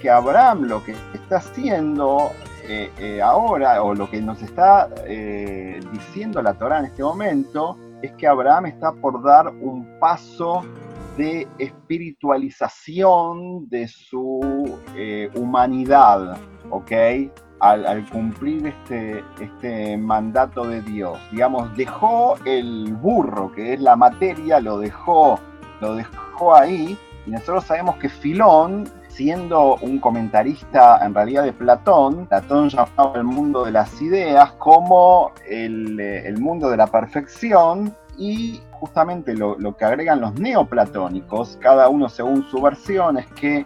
Que 0.00 0.10
Abraham 0.10 0.62
lo 0.62 0.82
que 0.82 0.96
está 1.14 1.36
haciendo 1.36 2.32
eh, 2.68 2.90
eh, 2.98 3.22
ahora, 3.22 3.82
o 3.82 3.94
lo 3.94 4.10
que 4.10 4.20
nos 4.20 4.42
está 4.42 4.88
eh, 5.06 5.80
diciendo 5.92 6.42
la 6.42 6.54
Torah 6.54 6.80
en 6.80 6.86
este 6.86 7.02
momento, 7.02 7.78
es 8.02 8.12
que 8.12 8.26
Abraham 8.26 8.66
está 8.66 8.92
por 8.92 9.22
dar 9.22 9.48
un 9.48 9.98
paso 10.00 10.62
de 11.16 11.46
espiritualización 11.58 13.68
de 13.68 13.88
su 13.88 14.78
humanidad, 15.34 16.36
¿ok? 16.70 16.92
Al, 17.60 18.06
cumplir 18.10 18.66
este, 18.66 19.24
este 19.40 19.96
mandato 19.96 20.66
de 20.66 20.82
Dios. 20.82 21.18
Digamos, 21.30 21.74
dejó 21.74 22.36
el 22.44 22.92
burro, 22.94 23.50
que 23.52 23.72
es 23.74 23.80
la 23.80 23.96
materia, 23.96 24.60
lo 24.60 24.78
dejó, 24.78 25.40
lo 25.80 25.94
dejó 25.94 26.54
ahí, 26.54 26.98
y 27.26 27.30
nosotros 27.30 27.64
sabemos 27.64 27.96
que 27.96 28.10
Filón 28.10 28.84
siendo 29.16 29.76
un 29.76 29.98
comentarista 29.98 31.04
en 31.04 31.14
realidad 31.14 31.44
de 31.44 31.54
Platón, 31.54 32.26
Platón 32.26 32.68
llamaba 32.68 33.14
el 33.16 33.24
mundo 33.24 33.64
de 33.64 33.72
las 33.72 34.00
ideas 34.02 34.52
como 34.52 35.32
el, 35.48 35.98
eh, 35.98 36.34
mundo 36.38 36.68
de 36.68 36.76
la 36.76 36.86
perfección 36.86 37.94
y 38.18 38.60
justamente 38.72 39.34
lo, 39.34 39.56
que 39.76 39.84
agregan 39.86 40.20
los 40.20 40.34
neoplatónicos, 40.34 41.58
cada 41.62 41.88
uno 41.88 42.10
según 42.10 42.44
su 42.50 42.60
versión, 42.60 43.16
es 43.16 43.26
que 43.28 43.64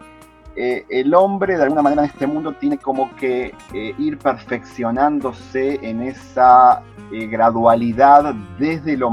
eh, 0.54 0.84
el 0.88 1.14
hombre 1.14 1.56
de 1.56 1.64
alguna 1.64 1.82
manera 1.82 2.04
en 2.04 2.10
este 2.10 2.28
mundo 2.28 2.52
tiene 2.52 2.78
como 2.78 3.14
que 3.16 3.52
eh, 3.74 3.94
ir 3.98 4.18
perfeccionándose 4.18 5.80
en 5.82 6.02
esa 6.02 6.82
gradualidad 7.10 8.34
desde 8.56 8.96
lo 8.96 9.10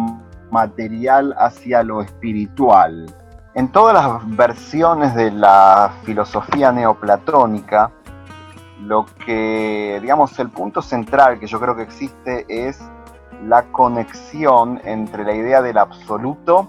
material 0.51 1.34
hacia 1.39 1.82
lo 1.82 2.03
espiritual. 2.03 3.08
En 3.57 3.69
todas 3.69 3.91
las 3.95 4.37
versiones 4.37 5.15
de 5.15 5.31
la 5.31 5.91
filosofía 6.03 6.71
neoplatónica, 6.71 7.89
lo 8.83 9.07
que, 9.25 9.97
digamos, 9.99 10.37
el 10.37 10.49
punto 10.49 10.83
central 10.83 11.39
que 11.39 11.47
yo 11.47 11.59
creo 11.59 11.75
que 11.75 11.81
existe 11.81 12.45
es 12.47 12.79
la 13.47 13.63
conexión 13.63 14.79
entre 14.83 15.23
la 15.23 15.33
idea 15.33 15.63
del 15.63 15.79
absoluto, 15.79 16.67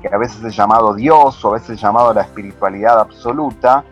que 0.00 0.08
a 0.08 0.16
veces 0.16 0.42
es 0.42 0.56
llamado 0.56 0.94
Dios 0.94 1.44
o 1.44 1.50
a 1.50 1.52
veces 1.52 1.72
es 1.72 1.82
llamado 1.82 2.14
la 2.14 2.22
espiritualidad 2.22 3.00
absoluta, 3.00 3.84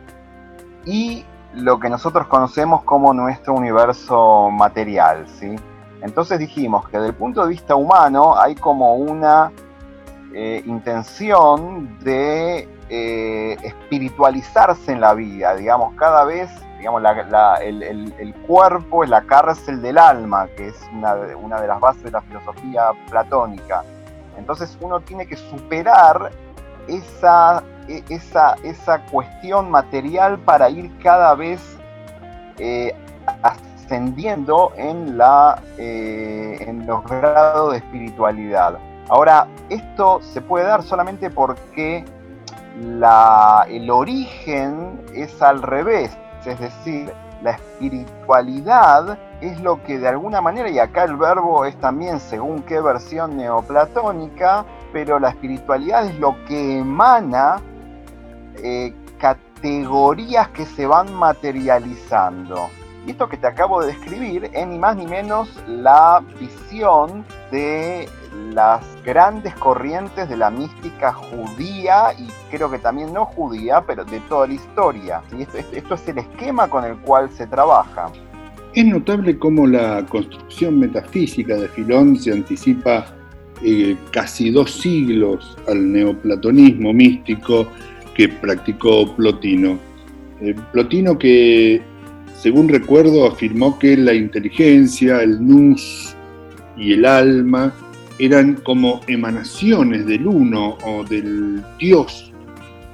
y 0.86 1.26
lo 1.52 1.78
que 1.78 1.90
nosotros 1.90 2.28
conocemos 2.28 2.82
como 2.84 3.12
nuestro 3.12 3.52
universo 3.52 4.48
material, 4.50 5.26
¿sí? 5.38 5.54
Entonces 6.00 6.38
dijimos 6.38 6.88
que 6.88 6.96
desde 6.96 7.10
el 7.10 7.14
punto 7.14 7.42
de 7.42 7.50
vista 7.50 7.74
humano 7.74 8.38
hay 8.38 8.54
como 8.54 8.94
una 8.94 9.52
eh, 10.34 10.62
intención 10.64 11.98
de 12.00 12.66
eh, 12.88 13.56
espiritualizarse 13.62 14.92
en 14.92 15.00
la 15.00 15.12
vida, 15.12 15.54
digamos, 15.54 15.94
cada 15.96 16.24
vez, 16.24 16.48
digamos, 16.78 17.02
el, 17.60 18.34
cuerpo 18.46 19.04
es 19.04 19.10
la 19.10 19.22
cárcel 19.22 19.82
del 19.82 19.98
alma, 19.98 20.48
que 20.56 20.68
es 20.68 20.80
una, 20.94 21.14
de 21.16 21.66
las 21.66 21.80
bases 21.80 22.04
de 22.04 22.12
la 22.12 22.22
filosofía 22.22 22.92
platónica. 23.10 23.84
Entonces 24.38 24.76
uno 24.80 25.00
tiene 25.00 25.26
que 25.26 25.36
superar 25.36 26.30
esa, 26.88 27.62
e, 27.88 28.02
esa, 28.08 28.54
esa 28.62 29.04
cuestión 29.06 29.70
material 29.70 30.38
para 30.38 30.70
ir 30.70 30.90
cada 31.02 31.34
vez 31.34 31.60
eh, 32.58 32.94
ascendiendo 33.42 34.72
en, 34.76 35.18
la, 35.18 35.62
en 35.76 36.86
los 36.86 37.04
grados 37.04 37.72
de 37.72 37.78
espiritualidad. 37.78 38.78
Ahora, 39.08 39.46
esto 39.68 40.20
se 40.22 40.40
puede 40.40 40.66
dar 40.66 40.82
solamente 40.82 41.30
porque 41.30 42.04
el 43.68 43.90
origen 43.90 45.00
es 45.14 45.42
al 45.42 45.62
revés, 45.62 46.16
es 46.44 46.58
decir, 46.58 47.12
la 47.42 47.52
espiritualidad 47.52 49.18
es 49.40 49.60
lo 49.60 49.82
que 49.82 49.98
de 49.98 50.08
alguna 50.08 50.40
manera, 50.40 50.70
y 50.70 50.78
acá 50.78 51.04
el 51.04 51.16
verbo 51.16 51.64
es 51.64 51.76
también 51.80 52.20
según 52.20 52.62
qué 52.62 52.80
versión 52.80 53.36
neoplatónica, 53.36 54.64
pero 54.92 55.18
la 55.18 55.30
espiritualidad 55.30 56.06
es 56.06 56.18
lo 56.18 56.36
que 56.46 56.78
emana 56.78 57.60
eh, 58.62 58.94
categorías 59.18 60.48
que 60.48 60.64
se 60.64 60.86
van 60.86 61.12
materializando. 61.14 62.68
Y 63.06 63.10
esto 63.10 63.28
que 63.28 63.36
te 63.36 63.46
acabo 63.46 63.80
de 63.80 63.88
describir 63.88 64.50
es 64.52 64.66
ni 64.66 64.78
más 64.78 64.96
ni 64.96 65.06
menos 65.06 65.48
la 65.66 66.22
visión 66.38 67.24
de 67.50 68.08
las 68.54 68.84
grandes 69.04 69.54
corrientes 69.54 70.28
de 70.28 70.36
la 70.36 70.50
mística 70.50 71.12
judía 71.12 72.12
y 72.18 72.28
creo 72.50 72.70
que 72.70 72.78
también 72.78 73.12
no 73.12 73.24
judía, 73.26 73.82
pero 73.86 74.04
de 74.04 74.20
toda 74.20 74.46
la 74.46 74.54
historia. 74.54 75.22
Y 75.36 75.42
esto, 75.42 75.94
es 75.94 76.08
el 76.08 76.18
esquema 76.18 76.68
con 76.68 76.84
el 76.84 76.96
cual 76.98 77.30
se 77.30 77.46
trabaja. 77.46 78.10
Es 78.74 78.86
notable 78.86 79.38
cómo 79.38 79.66
la 79.66 80.04
construcción 80.06 80.78
metafísica 80.78 81.56
de 81.56 81.68
Filón 81.68 82.16
se 82.16 82.32
anticipa 82.32 83.06
eh, 83.62 83.96
casi 84.12 84.50
dos 84.50 84.70
siglos 84.72 85.56
al 85.68 85.92
neoplatonismo 85.92 86.92
místico 86.92 87.66
que 88.14 88.28
practicó 88.28 89.14
Plotino. 89.14 89.78
Eh, 90.40 90.54
Plotino 90.72 91.18
que, 91.18 91.82
según 92.42 92.68
recuerdo, 92.68 93.24
afirmó 93.24 93.78
que 93.78 93.96
la 93.96 94.12
inteligencia, 94.12 95.22
el 95.22 95.46
nous 95.46 96.16
y 96.76 96.94
el 96.94 97.04
alma 97.04 97.72
eran 98.18 98.54
como 98.54 99.00
emanaciones 99.06 100.06
del 100.06 100.26
uno 100.26 100.76
o 100.84 101.04
del 101.04 101.62
Dios, 101.78 102.32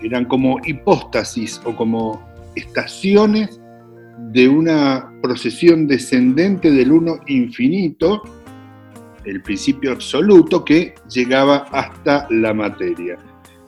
eran 0.03 0.27
como 0.27 0.61
hipóstasis 0.67 1.63
o 1.65 1.75
como 1.75 2.23
estaciones 2.57 3.59
de 4.33 4.51
una 4.51 5.11
procesión 5.23 5.87
descendente 5.87 6.71
del 6.71 6.93
uno 6.93 7.19
infinito, 7.27 8.23
el 9.25 9.41
principio 9.41 9.93
absoluto 9.93 10.63
que 10.63 10.95
llegaba 11.09 11.65
hasta 11.73 12.27
la 12.29 12.53
materia. 12.53 13.17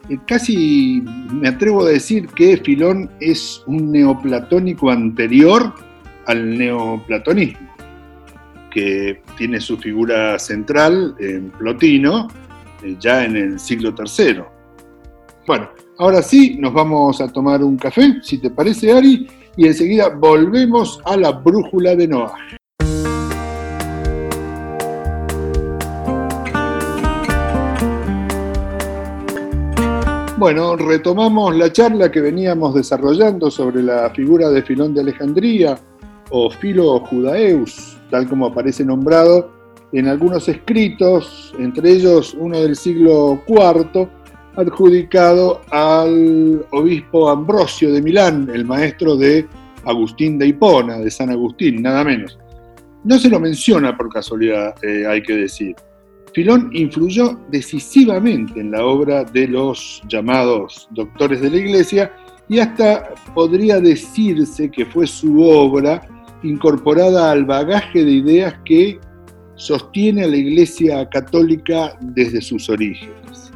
Eh, 0.09 0.17
casi 0.27 1.03
me 1.31 1.49
atrevo 1.49 1.83
a 1.83 1.89
decir 1.89 2.27
que 2.27 2.57
Filón 2.57 3.09
es 3.19 3.63
un 3.67 3.91
neoplatónico 3.91 4.89
anterior 4.89 5.73
al 6.25 6.57
neoplatonismo 6.57 7.71
que 8.71 9.21
tiene 9.37 9.59
su 9.59 9.77
figura 9.77 10.39
central 10.39 11.15
en 11.19 11.51
Plotino, 11.51 12.27
eh, 12.83 12.95
ya 12.99 13.25
en 13.25 13.35
el 13.35 13.59
siglo 13.59 13.93
III. 13.97 14.43
Bueno, 15.45 15.69
ahora 15.97 16.21
sí, 16.21 16.57
nos 16.57 16.73
vamos 16.73 17.21
a 17.21 17.27
tomar 17.27 17.63
un 17.63 17.77
café, 17.77 18.19
si 18.21 18.37
te 18.37 18.49
parece, 18.49 18.91
Ari, 18.93 19.27
y 19.57 19.67
enseguida 19.67 20.09
volvemos 20.09 21.01
a 21.05 21.17
la 21.17 21.31
brújula 21.31 21.95
de 21.95 22.07
Noah. 22.07 22.60
Bueno, 30.41 30.75
retomamos 30.75 31.55
la 31.55 31.71
charla 31.71 32.09
que 32.09 32.19
veníamos 32.19 32.73
desarrollando 32.73 33.51
sobre 33.51 33.83
la 33.83 34.09
figura 34.09 34.49
de 34.49 34.63
Filón 34.63 34.91
de 34.91 35.01
Alejandría 35.01 35.77
o 36.31 36.49
Filo 36.49 36.99
Judaeus, 37.01 37.99
tal 38.09 38.27
como 38.27 38.47
aparece 38.47 38.83
nombrado 38.83 39.51
en 39.91 40.07
algunos 40.07 40.49
escritos, 40.49 41.53
entre 41.59 41.91
ellos 41.91 42.33
uno 42.33 42.59
del 42.59 42.75
siglo 42.75 43.39
IV, 43.47 44.09
adjudicado 44.55 45.61
al 45.69 46.65
obispo 46.71 47.29
Ambrosio 47.29 47.93
de 47.93 48.01
Milán, 48.01 48.49
el 48.51 48.65
maestro 48.65 49.15
de 49.15 49.45
Agustín 49.85 50.39
de 50.39 50.47
Hipona, 50.47 50.97
de 50.97 51.11
San 51.11 51.29
Agustín, 51.29 51.83
nada 51.83 52.03
menos. 52.03 52.39
No 53.03 53.19
se 53.19 53.29
lo 53.29 53.39
menciona 53.39 53.95
por 53.95 54.09
casualidad, 54.09 54.73
eh, 54.83 55.05
hay 55.05 55.21
que 55.21 55.35
decir. 55.35 55.75
Filón 56.33 56.69
influyó 56.73 57.37
decisivamente 57.49 58.59
en 58.59 58.71
la 58.71 58.85
obra 58.85 59.23
de 59.23 59.47
los 59.47 60.01
llamados 60.07 60.87
doctores 60.91 61.41
de 61.41 61.49
la 61.49 61.57
Iglesia 61.57 62.13
y 62.47 62.59
hasta 62.59 63.13
podría 63.33 63.79
decirse 63.79 64.71
que 64.71 64.85
fue 64.85 65.07
su 65.07 65.41
obra 65.41 66.01
incorporada 66.43 67.31
al 67.31 67.45
bagaje 67.45 68.03
de 68.03 68.11
ideas 68.11 68.55
que 68.65 68.99
sostiene 69.55 70.23
a 70.23 70.27
la 70.27 70.37
Iglesia 70.37 71.07
Católica 71.09 71.97
desde 72.01 72.41
sus 72.41 72.69
orígenes. 72.69 73.51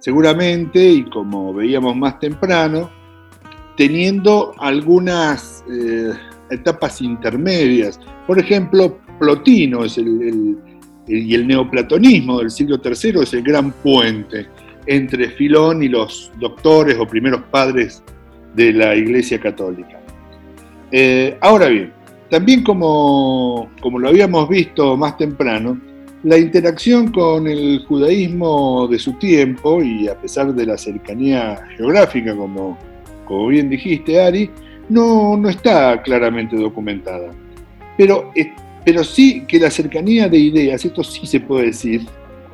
Seguramente, 0.00 0.84
y 0.84 1.04
como 1.04 1.54
veíamos 1.54 1.96
más 1.96 2.18
temprano, 2.18 2.90
teniendo 3.76 4.52
algunas 4.58 5.64
eh, 5.70 6.12
etapas 6.50 7.00
intermedias. 7.00 8.00
Por 8.26 8.38
ejemplo, 8.38 8.98
Plotino 9.18 9.84
es 9.84 9.98
el, 9.98 10.58
y 11.06 11.34
el 11.34 11.46
neoplatonismo 11.46 12.40
del 12.40 12.50
siglo 12.50 12.80
III 12.84 13.22
es 13.22 13.34
el 13.34 13.42
gran 13.42 13.70
puente 13.70 14.46
entre 14.86 15.30
Filón 15.30 15.82
y 15.82 15.88
los 15.88 16.30
doctores 16.38 16.96
o 16.98 17.06
primeros 17.06 17.42
padres 17.50 18.02
de 18.54 18.72
la 18.72 18.94
Iglesia 18.94 19.38
Católica. 19.38 20.00
Eh, 20.90 21.36
ahora 21.40 21.66
bien, 21.68 21.92
también 22.30 22.62
como, 22.62 23.70
como 23.80 23.98
lo 23.98 24.08
habíamos 24.08 24.48
visto 24.48 24.96
más 24.96 25.16
temprano, 25.16 25.80
la 26.22 26.38
interacción 26.38 27.12
con 27.12 27.46
el 27.46 27.84
judaísmo 27.86 28.88
de 28.88 28.98
su 28.98 29.12
tiempo, 29.14 29.82
y 29.82 30.08
a 30.08 30.20
pesar 30.20 30.52
de 30.54 30.66
la 30.66 30.76
cercanía 30.76 31.56
geográfica, 31.76 32.34
como, 32.34 32.76
como 33.26 33.48
bien 33.48 33.68
dijiste, 33.68 34.20
Ari, 34.20 34.50
no, 34.88 35.36
no 35.36 35.48
está 35.48 36.02
claramente 36.02 36.56
documentada. 36.56 37.30
Pero, 37.96 38.32
pero 38.86 39.02
sí 39.02 39.44
que 39.48 39.58
la 39.58 39.68
cercanía 39.68 40.28
de 40.28 40.38
ideas, 40.38 40.84
esto 40.84 41.02
sí 41.02 41.26
se 41.26 41.40
puede 41.40 41.66
decir, 41.66 42.06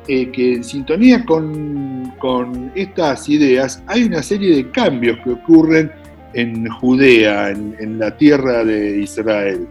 eh, 0.07 0.31
que 0.31 0.55
en 0.55 0.63
sintonía 0.63 1.23
con, 1.23 2.11
con, 2.17 2.71
estas 2.73 3.29
ideas 3.29 3.83
hay 3.85 4.05
una 4.05 4.23
serie 4.23 4.55
de 4.55 4.71
cambios 4.71 5.19
que 5.23 5.29
ocurren 5.29 5.91
en 6.33 6.67
Judea, 6.67 7.51
en, 7.51 7.99
la 7.99 8.17
tierra 8.17 8.65
de 8.65 9.01
Israel, 9.01 9.67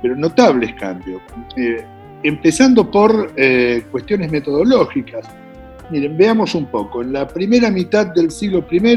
pero 0.00 0.16
notables 0.16 0.72
cambios. 0.76 1.20
Eh, 1.58 1.84
empezando 2.22 2.90
por 2.90 3.30
eh, 3.36 3.82
cuestiones 3.90 4.32
metodológicas. 4.32 5.26
Miren, 5.90 6.16
veamos 6.16 6.54
un 6.54 6.70
poco. 6.70 7.02
En 7.02 7.12
la 7.12 7.28
primera 7.28 7.70
mitad 7.70 8.06
del 8.06 8.30
siglo 8.30 8.64
I 8.70 8.96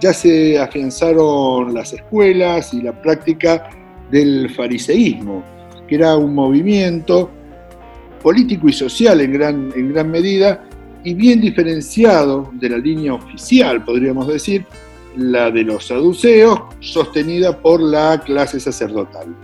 ya 0.00 0.12
se 0.12 0.58
afianzaron 0.58 1.72
las 1.72 1.92
escuelas 1.92 2.74
y 2.74 2.82
la 2.82 3.00
práctica 3.00 3.70
del 4.10 4.50
fariseísmo, 4.50 5.44
que 5.90 5.96
era 5.96 6.16
un 6.16 6.32
movimiento 6.32 7.28
político 8.22 8.68
y 8.68 8.72
social 8.72 9.20
en 9.20 9.32
gran, 9.32 9.72
en 9.74 9.92
gran 9.92 10.08
medida 10.08 10.64
y 11.02 11.14
bien 11.14 11.40
diferenciado 11.40 12.48
de 12.52 12.68
la 12.68 12.78
línea 12.78 13.12
oficial, 13.12 13.84
podríamos 13.84 14.28
decir, 14.28 14.64
la 15.16 15.50
de 15.50 15.64
los 15.64 15.88
saduceos, 15.88 16.60
sostenida 16.78 17.58
por 17.58 17.80
la 17.80 18.20
clase 18.24 18.60
sacerdotal. 18.60 19.34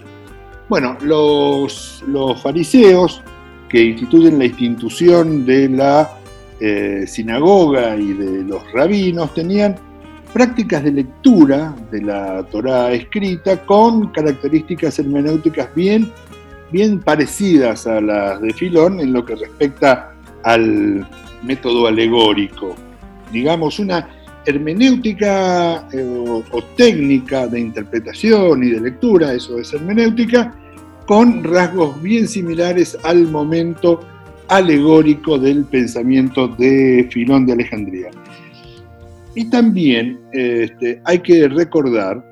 Bueno, 0.69 0.97
los, 1.01 2.05
fariseos, 2.41 3.23
que 3.69 3.83
instituyen 3.83 4.39
la 4.39 4.45
institución 4.45 5.45
de 5.45 5.69
la 5.69 6.09
eh, 6.61 7.05
sinagoga 7.09 7.97
y 7.97 8.13
de 8.13 8.45
los 8.45 8.63
rabinos, 8.73 9.35
tenían 9.35 9.75
prácticas 10.33 10.85
de 10.85 10.93
lectura 10.93 11.75
de 11.91 12.03
la 12.03 12.45
Torá 12.45 12.93
escrita 12.93 13.65
con 13.65 14.13
características 14.13 14.99
hermenéuticas 14.99 15.75
bien, 15.75 16.13
bien 16.71 17.01
parecidas 17.01 17.87
a 17.87 18.01
las 18.01 18.41
de 18.41 18.53
Filón 18.53 19.01
en 19.01 19.13
lo 19.13 19.25
que 19.25 19.37
respecta 19.37 20.13
al 20.43 21.07
método 21.43 21.87
alegórico. 21.87 22.75
Digamos, 23.33 23.79
una 23.79 24.09
hermenéutica 24.47 25.89
eh, 25.93 26.43
o, 26.53 26.63
técnica 26.77 27.47
de 27.47 27.61
interpretación 27.61 28.63
y 28.63 28.71
de 28.71 28.81
lectura, 28.81 29.33
eso 29.33 29.59
es 29.59 29.73
hermenéutica, 29.73 30.55
con 31.07 31.45
rasgos 31.45 32.01
bien 32.03 32.27
similares 32.27 32.97
al 33.05 33.27
momento 33.29 34.01
alegórico 34.49 35.39
del 35.39 35.65
pensamiento 35.65 36.49
de 36.49 37.09
Filón 37.11 37.47
de 37.47 37.55
Alejandría. 37.55 38.11
Y 39.35 39.51
también 39.51 40.19
este, 40.33 41.01
hay 41.05 41.19
que 41.19 41.49
recordar 41.49 42.25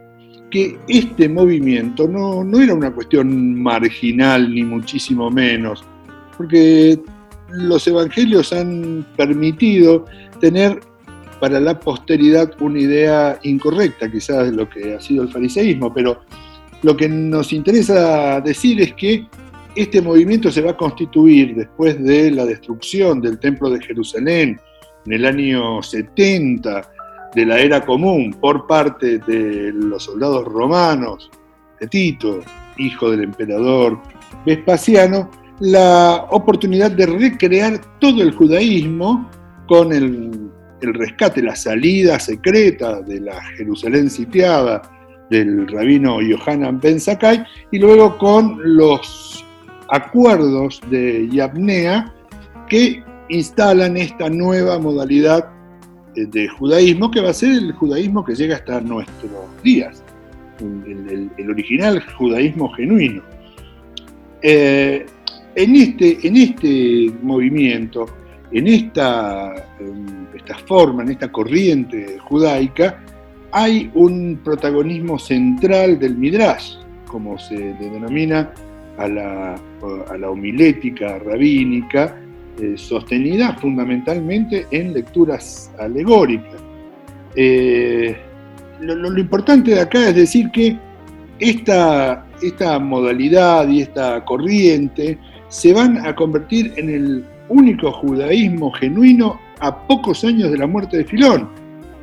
que 0.54 0.78
este 0.86 1.28
movimiento 1.28 2.06
no, 2.06 2.44
no 2.44 2.60
era 2.60 2.74
una 2.74 2.92
cuestión 2.92 3.60
marginal, 3.60 4.54
ni 4.54 4.62
muchísimo 4.62 5.28
menos, 5.28 5.82
porque 6.36 7.00
los 7.50 7.84
evangelios 7.88 8.52
han 8.52 9.04
permitido 9.16 10.04
tener 10.40 10.78
para 11.40 11.58
la 11.58 11.80
posteridad 11.80 12.52
una 12.60 12.78
idea 12.78 13.36
incorrecta 13.42 14.08
quizás 14.08 14.46
de 14.46 14.52
lo 14.52 14.70
que 14.70 14.94
ha 14.94 15.00
sido 15.00 15.24
el 15.24 15.32
fariseísmo, 15.32 15.92
pero 15.92 16.20
lo 16.84 16.96
que 16.96 17.08
nos 17.08 17.52
interesa 17.52 18.40
decir 18.40 18.80
es 18.80 18.92
que 18.94 19.26
este 19.74 20.00
movimiento 20.00 20.52
se 20.52 20.62
va 20.62 20.70
a 20.70 20.76
constituir 20.76 21.56
después 21.56 22.00
de 22.00 22.30
la 22.30 22.46
destrucción 22.46 23.20
del 23.20 23.40
Templo 23.40 23.70
de 23.70 23.82
Jerusalén 23.82 24.60
en 25.04 25.12
el 25.12 25.24
año 25.24 25.82
70 25.82 26.93
de 27.34 27.46
la 27.46 27.58
era 27.58 27.84
común 27.84 28.36
por 28.40 28.66
parte 28.66 29.18
de 29.18 29.72
los 29.72 30.04
soldados 30.04 30.44
romanos, 30.44 31.30
de 31.80 31.86
Tito, 31.88 32.40
hijo 32.78 33.10
del 33.10 33.24
emperador 33.24 33.98
Vespasiano, 34.46 35.30
la 35.60 36.26
oportunidad 36.30 36.90
de 36.90 37.06
recrear 37.06 37.80
todo 38.00 38.22
el 38.22 38.32
judaísmo 38.32 39.30
con 39.66 39.92
el 39.92 40.50
rescate, 40.80 41.42
la 41.42 41.56
salida 41.56 42.18
secreta 42.18 43.00
de 43.00 43.20
la 43.20 43.42
Jerusalén 43.56 44.10
sitiada 44.10 44.82
del 45.30 45.66
rabino 45.68 46.20
Yohanan 46.20 46.80
Ben 46.80 47.00
Sakai, 47.00 47.44
y 47.70 47.78
luego 47.78 48.18
con 48.18 48.60
los 48.76 49.44
acuerdos 49.88 50.80
de 50.90 51.28
Yabnea 51.30 52.12
que 52.68 53.02
instalan 53.28 53.96
esta 53.96 54.28
nueva 54.28 54.78
modalidad 54.78 55.53
de 56.14 56.48
judaísmo 56.48 57.10
que 57.10 57.20
va 57.20 57.30
a 57.30 57.34
ser 57.34 57.52
el 57.52 57.72
judaísmo 57.72 58.24
que 58.24 58.34
llega 58.34 58.56
hasta 58.56 58.80
nuestros 58.80 59.30
días, 59.62 60.02
el, 60.60 61.50
original 61.50 62.02
judaísmo 62.16 62.70
genuino. 62.72 63.22
Eh, 64.42 65.06
en, 65.54 65.76
este, 65.76 66.26
en 66.26 66.36
este 66.36 67.12
movimiento, 67.22 68.06
en 68.52 68.68
esta, 68.68 69.54
esta 70.34 70.58
forma, 70.66 71.02
en 71.02 71.10
esta 71.10 71.30
corriente 71.30 72.18
judaica, 72.18 73.00
hay 73.52 73.90
un 73.94 74.40
protagonismo 74.42 75.18
central 75.18 75.98
del 75.98 76.16
Midrash, 76.16 76.76
como 77.06 77.38
se 77.38 77.56
denomina 77.74 78.52
a 78.98 79.08
la, 79.08 79.54
a 80.10 80.18
la 80.18 80.30
homilética 80.30 81.18
rabínica, 81.18 82.20
eh, 82.60 82.74
sostenida 82.76 83.54
fundamentalmente 83.54 84.66
en 84.70 84.94
lecturas 84.94 85.72
alegóricas. 85.78 86.54
Eh, 87.34 88.16
lo, 88.80 89.18
importante 89.18 89.72
de 89.72 89.80
acá 89.80 90.08
es 90.08 90.14
decir 90.14 90.50
que 90.52 90.76
esta, 91.40 92.24
esta 92.40 92.78
modalidad 92.78 93.68
y 93.68 93.82
esta 93.82 94.24
corriente 94.24 95.18
se 95.48 95.72
van 95.72 96.06
a 96.06 96.14
convertir 96.14 96.72
en 96.76 96.90
el 96.90 97.24
único 97.48 97.90
judaísmo 97.90 98.70
genuino 98.72 99.40
a 99.60 99.86
pocos 99.86 100.24
años 100.24 100.50
de 100.50 100.58
la 100.58 100.66
muerte 100.66 100.98
de 100.98 101.04
Filón, 101.04 101.48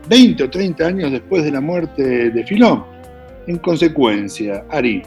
20 0.10 0.44
o 0.44 0.50
30 0.50 0.86
años 0.86 1.12
después 1.12 1.44
de 1.44 1.52
la 1.52 1.62
muerte 1.62 2.30
de 2.30 2.44
Filón. 2.44 2.84
En 3.48 3.58
consecuencia, 3.58 4.66
Ari, 4.70 5.02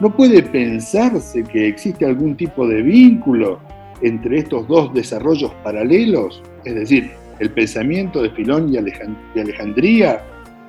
¿no 0.00 0.14
puede 0.14 0.42
pensarse 0.42 1.42
que 1.44 1.68
existe 1.68 2.04
algún 2.04 2.36
tipo 2.36 2.66
de 2.66 2.82
vínculo 2.82 3.58
entre 4.02 4.38
estos 4.38 4.66
dos 4.68 4.92
desarrollos 4.94 5.52
paralelos? 5.62 6.42
Es 6.64 6.74
decir, 6.74 7.10
el 7.38 7.50
pensamiento 7.50 8.22
de 8.22 8.30
Filón 8.30 8.72
y 8.72 8.76
Alejandría 8.76 10.22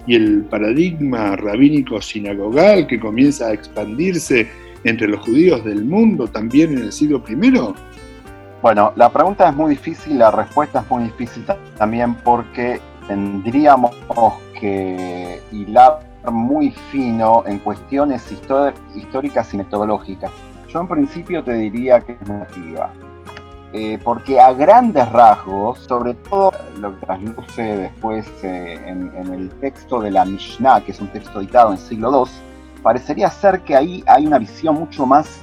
y 0.05 0.15
el 0.15 0.43
paradigma 0.45 1.35
rabínico 1.35 2.01
sinagogal 2.01 2.87
que 2.87 2.99
comienza 2.99 3.47
a 3.47 3.53
expandirse 3.53 4.47
entre 4.83 5.07
los 5.07 5.21
judíos 5.21 5.63
del 5.63 5.85
mundo 5.85 6.27
también 6.27 6.73
en 6.73 6.79
el 6.79 6.91
siglo 6.91 7.23
I? 7.27 7.35
Bueno, 8.61 8.93
la 8.95 9.09
pregunta 9.09 9.49
es 9.49 9.55
muy 9.55 9.71
difícil, 9.71 10.19
la 10.19 10.31
respuesta 10.31 10.79
es 10.81 10.89
muy 10.89 11.03
difícil 11.03 11.45
también 11.77 12.15
porque 12.15 12.79
tendríamos 13.07 13.95
que 14.59 15.41
hilar 15.51 15.99
muy 16.31 16.71
fino 16.91 17.43
en 17.45 17.59
cuestiones 17.59 18.23
históricas 18.95 19.53
y 19.53 19.57
metodológicas. 19.57 20.31
Yo 20.69 20.79
en 20.79 20.87
principio 20.87 21.43
te 21.43 21.53
diría 21.53 21.99
que 21.99 22.13
es 22.13 22.27
negativa. 22.27 22.91
Eh, 23.75 23.97
porque 24.03 24.39
a 24.39 24.53
grandes 24.53 25.11
rasgos, 25.11 25.79
sobre 25.79 26.13
todo 26.13 26.51
lo 26.79 26.93
que 26.93 27.05
trasluce 27.07 27.61
después 27.77 28.27
eh, 28.43 28.79
en, 28.85 29.33
el 29.33 29.49
texto 29.59 29.99
de 29.99 30.11
la 30.11 30.25
Mishnah, 30.25 30.81
que 30.81 30.91
es 30.91 31.01
un 31.01 31.07
texto 31.07 31.39
editado 31.39 31.71
en 31.71 31.79
siglo 31.79 32.11
II, 32.11 32.31
parecería 32.83 33.31
ser 33.31 33.61
que 33.61 33.75
ahí 33.75 34.03
hay 34.05 34.27
una 34.27 34.37
visión 34.37 34.75
mucho 34.75 35.07
más 35.07 35.39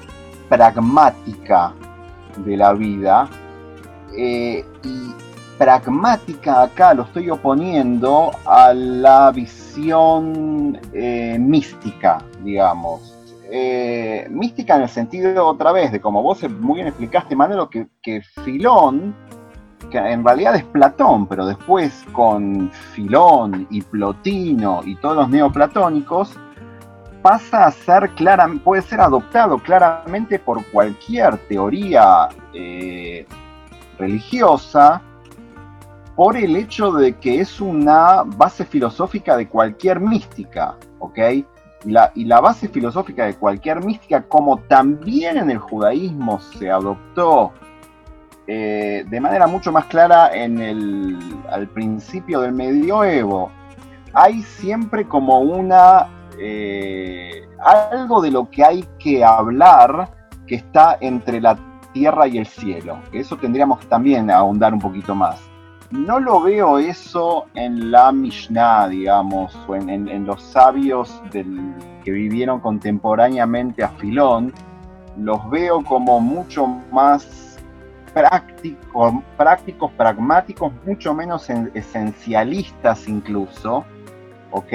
pragmática 0.48 1.74
de 2.36 2.56
la 2.56 2.72
vida. 2.72 3.28
Eh, 4.16 4.64
y 4.84 5.12
pragmática 5.58 6.62
acá 6.62 6.94
lo 6.94 7.02
estoy 7.02 7.30
oponiendo 7.30 8.30
a 8.44 8.72
la 8.72 9.32
visión 9.32 10.78
mística, 10.92 12.22
digamos. 12.44 13.19
Eh, 13.52 14.28
mística 14.30 14.76
en 14.76 14.82
el 14.82 14.88
sentido 14.88 15.46
otra 15.46 15.72
vez 15.72 15.90
de 15.90 16.00
como 16.00 16.22
vos 16.22 16.48
muy 16.48 16.76
bien 16.76 16.86
explicaste, 16.86 17.34
Manolo, 17.34 17.68
que, 17.68 17.88
que 18.00 18.22
Filón, 18.44 19.14
que 19.90 19.98
en 19.98 20.24
realidad 20.24 20.54
es 20.54 20.64
Platón, 20.64 21.26
pero 21.26 21.46
después 21.46 22.04
con 22.12 22.70
Filón 22.70 23.66
y 23.70 23.82
Plotino 23.82 24.82
y 24.84 24.94
todos 24.96 25.16
los 25.16 25.28
neoplatónicos, 25.30 26.38
pasa 27.22 27.66
a 27.66 27.70
ser 27.70 28.10
clara, 28.10 28.48
puede 28.62 28.82
ser 28.82 29.00
adoptado 29.00 29.58
claramente 29.58 30.38
por 30.38 30.64
cualquier 30.70 31.36
teoría 31.48 32.28
eh, 32.54 33.26
religiosa 33.98 35.02
por 36.16 36.36
el 36.36 36.56
hecho 36.56 36.92
de 36.92 37.16
que 37.16 37.40
es 37.40 37.60
una 37.60 38.22
base 38.24 38.64
filosófica 38.64 39.36
de 39.36 39.48
cualquier 39.48 40.00
mística, 40.00 40.76
¿ok? 40.98 41.18
Y 41.84 42.24
la 42.24 42.40
base 42.40 42.68
filosófica 42.68 43.26
de 43.26 43.34
cualquier 43.34 43.82
mística, 43.84 44.22
como 44.22 44.58
también 44.58 45.38
en 45.38 45.50
el 45.50 45.58
judaísmo 45.58 46.40
se 46.40 46.70
adoptó 46.70 47.52
eh, 48.46 49.04
de 49.08 49.20
manera 49.20 49.46
mucho 49.46 49.70
más 49.70 49.84
clara 49.86 50.34
en 50.34 50.60
el, 50.60 51.18
al 51.50 51.68
principio 51.68 52.40
del 52.40 52.52
medioevo, 52.52 53.50
hay 54.12 54.42
siempre 54.42 55.06
como 55.06 55.40
una 55.40 56.08
eh, 56.38 57.48
algo 57.60 58.20
de 58.20 58.30
lo 58.30 58.50
que 58.50 58.64
hay 58.64 58.84
que 58.98 59.24
hablar 59.24 60.10
que 60.46 60.56
está 60.56 60.98
entre 61.00 61.40
la 61.40 61.56
tierra 61.92 62.26
y 62.26 62.38
el 62.38 62.46
cielo. 62.46 62.98
Eso 63.12 63.36
tendríamos 63.36 63.78
que 63.78 63.86
también 63.86 64.30
ahondar 64.30 64.72
un 64.72 64.80
poquito 64.80 65.14
más 65.14 65.49
no 65.90 66.20
lo 66.20 66.40
veo 66.40 66.78
eso 66.78 67.46
en 67.54 67.90
la 67.90 68.12
Mishnah, 68.12 68.88
digamos, 68.88 69.56
o 69.66 69.74
en, 69.74 70.24
los 70.24 70.42
sabios 70.42 71.20
que 71.32 72.10
vivieron 72.10 72.60
contemporáneamente 72.60 73.82
a 73.82 73.88
Filón. 73.88 74.52
Los 75.16 75.50
veo 75.50 75.82
como 75.82 76.20
mucho 76.20 76.66
más 76.92 77.58
prácticos, 78.14 79.14
prácticos 79.36 79.90
pragmáticos, 79.92 80.72
mucho 80.86 81.12
menos 81.12 81.50
esencialistas 81.74 83.08
incluso. 83.08 83.84
¿Ok? 84.52 84.70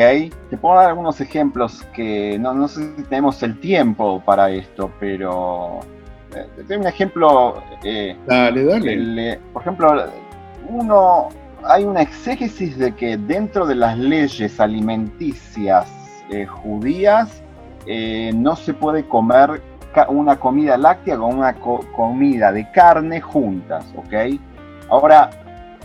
Te 0.49 0.57
puedo 0.57 0.75
dar 0.75 0.87
algunos 0.89 1.19
ejemplos 1.19 1.83
que 1.93 2.37
no, 2.39 2.67
sé 2.67 2.95
si 2.95 3.03
tenemos 3.03 3.41
el 3.43 3.59
tiempo 3.59 4.21
para 4.23 4.49
esto, 4.49 4.91
pero... 4.99 5.79
Eh, 6.33 6.63
tengo 6.67 6.81
un 6.81 6.87
ejemplo. 6.87 7.61
Eh, 7.83 8.15
dale, 8.25 8.63
dale. 8.63 9.31
Eh, 9.31 9.39
por 9.53 9.61
ejemplo, 9.61 10.05
uno, 10.69 11.29
hay 11.63 11.83
una 11.83 12.01
exégesis 12.01 12.77
de 12.77 12.93
que 12.93 13.17
dentro 13.17 13.65
de 13.65 13.75
las 13.75 13.97
leyes 13.97 14.59
alimenticias 14.59 15.87
eh, 16.29 16.45
judías 16.45 17.41
eh, 17.87 18.31
no 18.33 18.55
se 18.55 18.73
puede 18.73 19.07
comer 19.07 19.61
una 20.09 20.35
comida 20.37 20.77
láctea 20.77 21.17
con 21.17 21.37
una 21.37 21.53
comida 21.53 22.51
de 22.51 22.69
carne 22.71 23.21
juntas, 23.21 23.85
¿ok? 23.95 24.37
Ahora, 24.89 25.29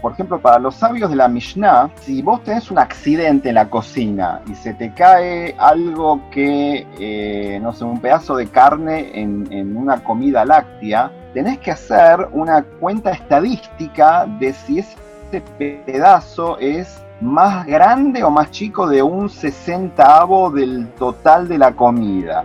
por 0.00 0.12
ejemplo, 0.12 0.40
para 0.40 0.58
los 0.58 0.74
sabios 0.74 1.10
de 1.10 1.16
la 1.16 1.28
Mishnah, 1.28 1.90
si 2.00 2.22
vos 2.22 2.42
tenés 2.42 2.70
un 2.70 2.78
accidente 2.78 3.50
en 3.50 3.56
la 3.56 3.68
cocina 3.68 4.40
y 4.50 4.54
se 4.54 4.72
te 4.74 4.92
cae 4.94 5.54
algo 5.58 6.22
que, 6.30 6.86
eh, 6.98 7.60
no 7.60 7.72
sé, 7.72 7.84
un 7.84 8.00
pedazo 8.00 8.36
de 8.36 8.46
carne 8.46 9.10
en, 9.14 9.46
en 9.52 9.76
una 9.76 10.02
comida 10.02 10.44
láctea, 10.44 11.12
tenés 11.32 11.58
que 11.58 11.70
hacer 11.70 12.28
una 12.32 12.62
cuenta 12.62 13.10
estadística 13.10 14.26
de 14.26 14.52
si 14.52 14.80
ese 14.80 15.40
pedazo 15.58 16.58
es 16.58 17.00
más 17.20 17.66
grande 17.66 18.24
o 18.24 18.30
más 18.30 18.50
chico 18.50 18.86
de 18.88 19.02
un 19.02 19.28
sesentavo 19.28 20.50
del 20.50 20.88
total 20.98 21.48
de 21.48 21.58
la 21.58 21.72
comida. 21.72 22.44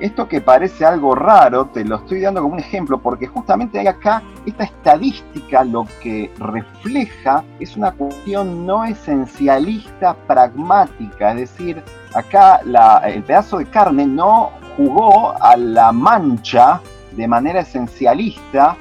Esto 0.00 0.26
que 0.26 0.40
parece 0.40 0.86
algo 0.86 1.14
raro, 1.14 1.66
te 1.66 1.84
lo 1.84 1.96
estoy 1.96 2.22
dando 2.22 2.40
como 2.40 2.54
un 2.54 2.60
ejemplo, 2.60 2.98
porque 2.98 3.26
justamente 3.26 3.78
hay 3.78 3.86
acá 3.86 4.22
esta 4.46 4.64
estadística 4.64 5.62
lo 5.62 5.86
que 6.02 6.32
refleja 6.38 7.44
es 7.60 7.76
una 7.76 7.92
cuestión 7.92 8.64
no 8.66 8.84
esencialista 8.84 10.14
pragmática, 10.26 11.32
es 11.32 11.36
decir, 11.36 11.82
acá 12.14 12.62
el 13.04 13.22
pedazo 13.22 13.58
de 13.58 13.66
carne 13.66 14.06
no 14.06 14.52
jugó 14.76 15.34
a 15.38 15.54
la 15.58 15.92
mancha 15.92 16.80
de 17.12 17.28
manera 17.28 17.60
esencialista 17.60 18.76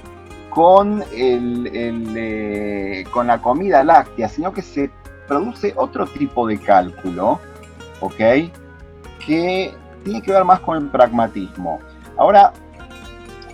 con, 0.50 1.04
el, 1.14 1.70
eh, 1.74 3.04
con 3.12 3.28
la 3.28 3.42
comida 3.42 3.84
láctea, 3.84 4.28
sino 4.28 4.52
que 4.52 4.62
se 4.62 4.90
produce 5.28 5.74
otro 5.76 6.06
tipo 6.08 6.48
de 6.48 6.58
cálculo, 6.58 7.40
¿ok? 8.02 8.18
Que 9.26 9.74
tiene 10.04 10.22
que 10.22 10.32
ver 10.32 10.44
más 10.44 10.60
con 10.62 10.78
el 10.78 10.90
pragmatismo. 10.90 11.80
Ahora, 12.18 12.52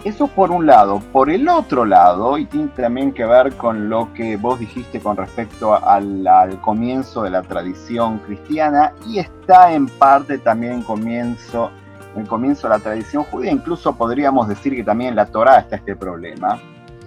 eso 0.05 0.27
por 0.27 0.51
un 0.51 0.67
lado. 0.67 1.01
Por 1.11 1.29
el 1.29 1.49
otro 1.49 1.83
lado, 1.83 2.37
y 2.37 2.45
tiene 2.45 2.67
también 2.69 3.11
que 3.11 3.25
ver 3.25 3.55
con 3.55 3.89
lo 3.89 4.13
que 4.13 4.37
vos 4.37 4.59
dijiste 4.59 4.99
con 4.99 5.17
respecto 5.17 5.73
al, 5.83 6.25
al 6.27 6.61
comienzo 6.61 7.23
de 7.23 7.31
la 7.31 7.41
tradición 7.41 8.19
cristiana, 8.19 8.93
y 9.07 9.19
está 9.19 9.73
en 9.73 9.87
parte 9.87 10.37
también 10.37 10.83
comienzo 10.83 11.71
el 12.15 12.27
comienzo 12.27 12.67
de 12.67 12.75
la 12.75 12.79
tradición 12.79 13.23
judía, 13.23 13.51
incluso 13.51 13.95
podríamos 13.95 14.47
decir 14.47 14.75
que 14.75 14.83
también 14.83 15.11
en 15.11 15.15
la 15.15 15.25
Torá 15.25 15.59
está 15.59 15.77
este 15.77 15.95
problema, 15.95 16.59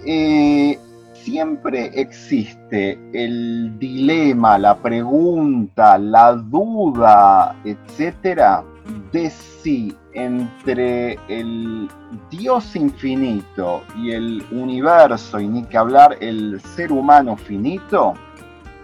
eh, 0.05 0.79
siempre 1.13 1.91
existe 1.93 2.99
el 3.13 3.77
dilema, 3.77 4.57
la 4.57 4.77
pregunta, 4.77 5.97
la 5.97 6.33
duda, 6.33 7.55
etcétera, 7.63 8.63
de 9.11 9.29
si 9.29 9.95
entre 10.13 11.19
el 11.27 11.87
Dios 12.31 12.75
infinito 12.75 13.83
y 13.97 14.11
el 14.11 14.43
universo, 14.51 15.39
y 15.39 15.47
ni 15.47 15.63
que 15.63 15.77
hablar 15.77 16.17
el 16.19 16.59
ser 16.61 16.91
humano 16.91 17.37
finito, 17.37 18.13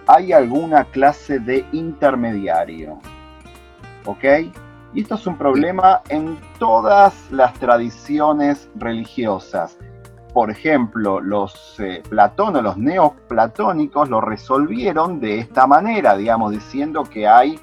hay 0.07 0.31
alguna 0.33 0.83
clase 0.85 1.39
de 1.39 1.65
intermediario. 1.71 2.99
¿Ok? 4.05 4.23
Y 4.95 5.01
esto 5.01 5.15
es 5.15 5.27
un 5.27 5.37
problema 5.37 6.01
en 6.07 6.39
todas 6.57 7.29
las 7.29 7.53
tradiciones 7.55 8.69
religiosas. 8.75 9.77
Por 10.33 10.49
ejemplo, 10.49 11.19
los 11.19 11.77
eh, 11.79 12.01
los 12.09 12.77
neoplatónicos 12.77 14.09
lo 14.09 14.21
resolvieron 14.21 15.19
de 15.19 15.39
esta 15.39 15.67
manera, 15.67 16.15
digamos, 16.15 16.53
diciendo 16.53 17.03
que 17.03 17.27
hay 17.27 17.59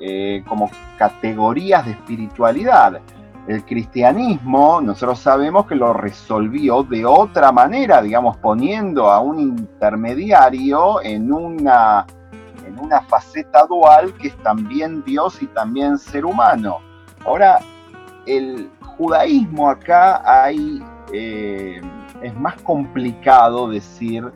eh, 0.00 0.42
como 0.48 0.70
categorías 0.96 1.84
de 1.84 1.92
espiritualidad. 1.92 3.02
El 3.46 3.64
cristianismo, 3.66 4.80
nosotros 4.80 5.18
sabemos 5.18 5.66
que 5.66 5.74
lo 5.74 5.92
resolvió 5.92 6.82
de 6.82 7.04
otra 7.04 7.52
manera, 7.52 8.00
digamos, 8.00 8.38
poniendo 8.38 9.10
a 9.10 9.20
un 9.20 9.38
intermediario 9.38 11.02
en 11.02 11.30
una 11.30 12.06
en 12.68 12.78
una 12.78 13.00
faceta 13.02 13.66
dual 13.66 14.12
que 14.14 14.28
es 14.28 14.36
también 14.42 15.02
Dios 15.04 15.42
y 15.42 15.46
también 15.48 15.98
ser 15.98 16.24
humano. 16.24 16.78
Ahora, 17.24 17.58
el 18.26 18.70
judaísmo 18.80 19.68
acá 19.68 20.22
hay, 20.24 20.82
eh, 21.12 21.80
es 22.22 22.34
más 22.36 22.60
complicado 22.62 23.68
decir, 23.68 24.30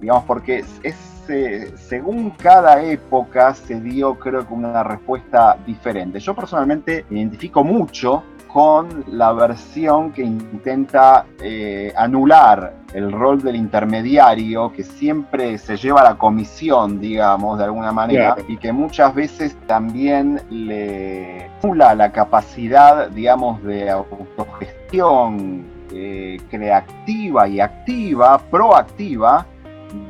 digamos, 0.00 0.24
porque 0.24 0.64
es, 0.82 1.00
eh, 1.28 1.72
según 1.76 2.30
cada 2.30 2.82
época 2.82 3.54
se 3.54 3.80
dio 3.80 4.18
creo 4.18 4.46
que 4.46 4.54
una 4.54 4.82
respuesta 4.82 5.56
diferente. 5.66 6.20
Yo 6.20 6.34
personalmente 6.34 7.06
identifico 7.10 7.64
mucho 7.64 8.22
con 8.54 9.04
la 9.08 9.32
versión 9.32 10.12
que 10.12 10.22
intenta 10.22 11.26
eh, 11.42 11.92
anular 11.96 12.72
el 12.92 13.10
rol 13.10 13.42
del 13.42 13.56
intermediario, 13.56 14.72
que 14.72 14.84
siempre 14.84 15.58
se 15.58 15.76
lleva 15.76 16.02
a 16.02 16.04
la 16.04 16.14
comisión, 16.14 17.00
digamos, 17.00 17.58
de 17.58 17.64
alguna 17.64 17.90
manera, 17.90 18.36
y 18.46 18.56
que 18.56 18.70
muchas 18.70 19.12
veces 19.12 19.56
también 19.66 20.40
le 20.50 21.50
anula 21.64 21.96
la 21.96 22.12
capacidad, 22.12 23.08
digamos, 23.10 23.60
de 23.64 23.90
autogestión 23.90 25.64
eh, 25.92 26.40
creativa 26.48 27.48
y 27.48 27.58
activa, 27.58 28.38
proactiva, 28.38 29.46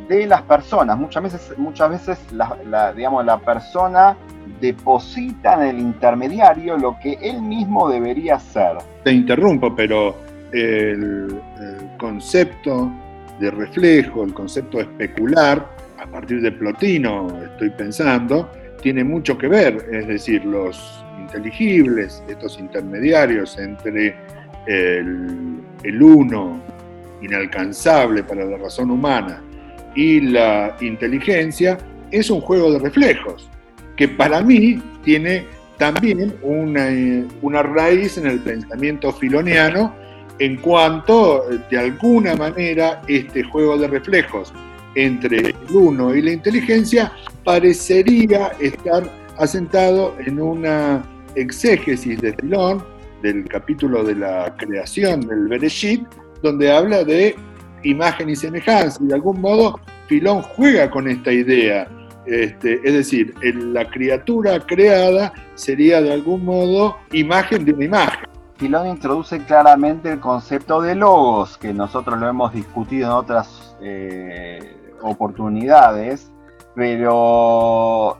de 0.07 0.27
las 0.27 0.43
personas. 0.43 0.99
Muchas 0.99 1.23
veces, 1.23 1.59
muchas 1.59 1.89
veces 1.89 2.19
la, 2.31 2.93
digamos, 2.93 3.25
la 3.25 3.39
persona 3.39 4.19
deposita 4.65 5.55
en 5.55 5.77
el 5.77 5.79
intermediario 5.79 6.79
lo 6.79 6.97
que 6.99 7.19
él 7.21 7.43
mismo 7.43 7.91
debería 7.91 8.37
hacer. 8.37 8.79
Te 9.03 9.13
interrumpo, 9.13 9.75
pero 9.77 10.17
el, 10.53 11.41
concepto 11.99 12.91
de 13.41 13.51
reflejo, 13.51 14.25
el 14.25 14.33
concepto 14.33 14.81
especular, 14.81 15.67
a 15.99 16.07
partir 16.07 16.41
de 16.41 16.53
Plotino 16.53 17.29
estoy 17.43 17.71
pensando, 17.71 18.51
tiene 18.83 19.05
mucho 19.05 19.37
que 19.39 19.49
ver, 19.49 19.87
es 19.91 20.07
decir, 20.07 20.45
los 20.45 21.05
inteligibles, 21.19 22.23
estos 22.29 22.59
intermediarios 22.59 23.59
entre 23.59 24.17
el 24.67 26.03
uno 26.03 26.61
inalcanzable 27.23 28.23
para 28.23 28.45
la 28.45 28.57
razón 28.57 28.91
humana 28.91 29.43
y 29.95 30.21
la 30.21 30.77
inteligencia, 30.81 31.79
es 32.11 32.31
un 32.31 32.41
juego 32.41 32.73
de 32.73 32.79
reflejos, 32.79 33.51
que 33.97 34.09
para 34.09 34.41
mí 34.41 34.81
tiene 35.03 35.47
también 35.79 36.35
una, 36.43 36.89
una 37.43 37.63
raíz 37.63 38.19
en 38.19 38.27
el 38.27 38.41
pensamiento 38.41 39.13
filoniano 39.13 39.95
en 40.39 40.57
cuanto, 40.57 41.45
de 41.71 41.79
alguna 41.79 42.35
manera, 42.35 43.03
este 43.07 43.45
juego 43.45 43.79
de 43.79 43.87
reflejos 43.87 44.53
entre 44.97 45.39
el 45.39 45.55
uno 45.73 46.15
y 46.15 46.23
la 46.23 46.33
inteligencia 46.33 47.13
parecería 47.45 48.49
estar 48.61 49.09
asentado 49.39 50.15
en 50.25 50.41
una 50.41 51.05
exégesis 51.35 52.21
de 52.21 52.33
Filón, 52.35 52.83
del 53.23 53.45
capítulo 53.45 54.05
de 54.05 54.17
la 54.17 54.55
creación 54.57 55.21
del 55.21 55.49
Bereshit, 55.49 56.05
donde 56.43 56.71
habla 56.71 57.05
de 57.05 57.37
imagen 57.83 58.29
y 58.29 58.37
semejanza, 58.37 58.99
y 59.03 59.07
de 59.07 59.15
algún 59.15 59.41
modo 59.41 59.81
Filón 60.09 60.43
juega 60.43 60.91
con 60.91 61.09
esta 61.09 61.33
idea. 61.33 61.89
Este, 62.27 62.81
es 62.85 62.95
decir, 62.95 63.35
la 63.43 63.89
criatura 63.91 64.59
creada 64.61 65.33
sería 65.55 66.01
de 66.01 66.13
algún 66.13 66.45
modo 66.45 66.97
imagen 67.13 67.65
de 67.65 67.73
una 67.73 67.85
imagen. 67.85 68.29
Filón 68.57 68.87
introduce 68.87 69.45
claramente 69.45 70.13
el 70.13 70.21
concepto 70.21 70.81
de 70.81 70.95
logos, 70.95 71.59
que 71.59 71.75
nosotros 71.75 72.19
lo 72.21 72.29
hemos 72.29 72.55
discutido 72.55 73.07
en 73.07 73.13
otras 73.13 73.77
eh, 73.83 74.77
oportunidades, 75.03 76.31
pero 76.75 78.17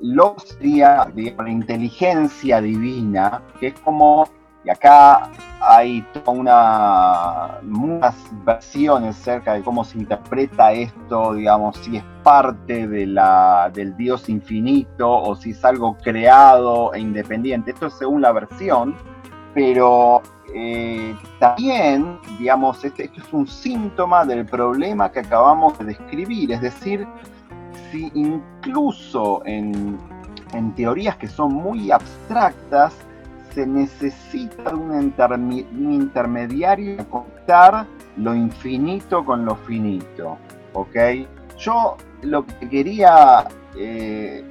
logos 0.00 0.44
sería 0.44 1.10
la 1.14 1.50
inteligencia 1.50 2.60
divina, 2.60 3.42
que 3.58 3.68
es 3.68 3.74
como, 3.80 4.28
y 4.64 4.70
acá 4.70 5.30
hay 5.68 6.00
toda 6.14 6.30
una, 6.30 7.60
muchas 7.62 8.14
versiones 8.44 9.20
acerca 9.20 9.52
de 9.52 9.62
cómo 9.62 9.84
se 9.84 9.98
interpreta 9.98 10.72
esto, 10.72 11.34
digamos, 11.34 11.76
si 11.76 11.98
es 11.98 12.04
parte 12.22 12.88
de 12.88 13.06
la, 13.06 13.70
del 13.74 13.94
Dios 13.94 14.30
infinito 14.30 15.06
o 15.10 15.36
si 15.36 15.50
es 15.50 15.62
algo 15.66 15.98
creado 15.98 16.94
e 16.94 17.00
independiente. 17.00 17.72
Esto 17.72 17.88
es 17.88 17.94
según 17.94 18.22
la 18.22 18.32
versión, 18.32 18.96
pero 19.52 20.22
eh, 20.54 21.14
también, 21.38 22.18
digamos, 22.38 22.82
este, 22.82 23.04
esto 23.04 23.20
es 23.20 23.32
un 23.34 23.46
síntoma 23.46 24.24
del 24.24 24.46
problema 24.46 25.12
que 25.12 25.20
acabamos 25.20 25.78
de 25.78 25.84
describir, 25.84 26.50
es 26.52 26.62
decir, 26.62 27.06
si 27.90 28.10
incluso 28.14 29.42
en, 29.44 29.98
en 30.54 30.74
teorías 30.74 31.16
que 31.16 31.28
son 31.28 31.52
muy 31.52 31.90
abstractas, 31.90 32.94
se 33.54 33.66
necesita 33.66 34.74
un, 34.74 34.90
un 34.90 35.92
intermediario 35.92 36.96
para 36.96 37.08
conectar 37.08 37.86
lo 38.16 38.34
infinito 38.34 39.24
con 39.24 39.44
lo 39.44 39.54
finito. 39.56 40.38
¿Ok? 40.72 40.96
Yo 41.58 41.96
lo 42.22 42.46
que 42.46 42.68
quería 42.68 43.46
eh, 43.76 44.44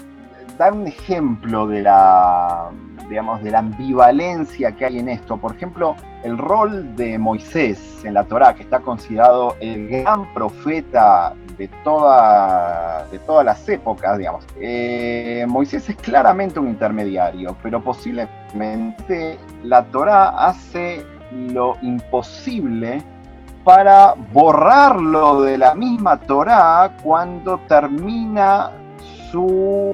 dar 0.57 0.73
un 0.73 0.88
ejemplo 0.88 1.67
de 1.67 1.83
la, 1.83 2.69
digamos, 3.10 3.43
de 3.43 3.51
la 3.51 3.60
ambivalencia 3.60 4.71
que 4.73 4.86
hay 4.86 4.99
en 4.99 5.10
esto. 5.10 5.38
Por 5.38 5.55
ejemplo, 5.55 5.95
el 6.23 6.38
rol 6.38 6.95
de 6.95 7.17
Moisés 7.17 8.03
en 8.03 8.13
la 8.13 8.23
Torá, 8.23 8.55
que 8.55 8.63
está 8.63 8.79
considerado 8.79 9.55
el 9.60 9.88
gran 9.88 10.33
profeta 10.33 11.33
de, 11.58 11.67
toda, 11.84 13.08
de 13.12 13.20
todas 13.20 13.46
las 13.46 13.67
épocas, 13.67 14.17
digamos. 14.17 14.46
Eh, 14.60 15.46
Moisés 15.48 15.89
es 15.89 15.96
claramente 15.96 16.60
un 16.60 16.67
intermediario, 16.67 17.56
pero 17.63 17.84
posiblemente 17.84 19.38
la 19.63 19.84
Torá 19.86 20.48
hace 20.48 21.06
lo 21.32 21.78
imposible 21.82 23.04
para 23.63 24.13
borrarlo 24.32 25.41
de 25.41 25.58
la 25.58 25.76
misma 25.76 26.20
Torá 26.20 26.96
cuando 27.04 27.60
termina 27.67 28.72
su 29.32 29.93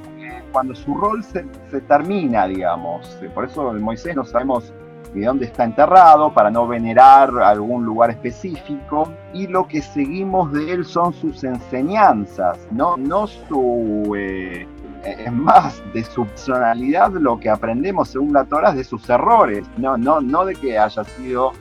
cuando 0.51 0.75
su 0.75 0.93
rol 0.93 1.23
se, 1.23 1.47
se, 1.71 1.81
termina, 1.81 2.45
digamos. 2.45 3.17
Por 3.33 3.45
eso 3.45 3.71
el 3.71 3.79
Moisés 3.79 4.15
no 4.15 4.23
sabemos 4.23 4.71
de 5.13 5.25
dónde 5.25 5.45
está 5.45 5.63
enterrado 5.63 6.33
para 6.33 6.49
no 6.49 6.67
venerar 6.67 7.31
algún 7.39 7.85
lugar 7.85 8.09
específico. 8.11 9.11
Y 9.33 9.47
lo 9.47 9.67
que 9.67 9.81
seguimos 9.81 10.51
de 10.51 10.71
él 10.71 10.85
son 10.85 11.13
sus 11.13 11.43
enseñanzas, 11.43 12.59
no, 12.71 12.97
no 12.97 13.27
su... 13.27 14.15
Eh, 14.17 14.67
es 15.05 15.31
más, 15.31 15.81
de 15.93 16.03
su 16.03 16.25
personalidad 16.25 17.11
lo 17.11 17.37
que 17.37 17.49
aprendemos 17.49 18.09
según 18.09 18.33
la 18.33 18.45
Torah 18.45 18.69
es 18.69 18.75
de 18.75 18.83
sus 18.85 19.09
errores, 19.09 19.67
no, 19.77 19.97
no, 19.97 20.21
no 20.21 20.45
de 20.45 20.55
que 20.55 20.79
haya 20.79 21.03
sido 21.03 21.51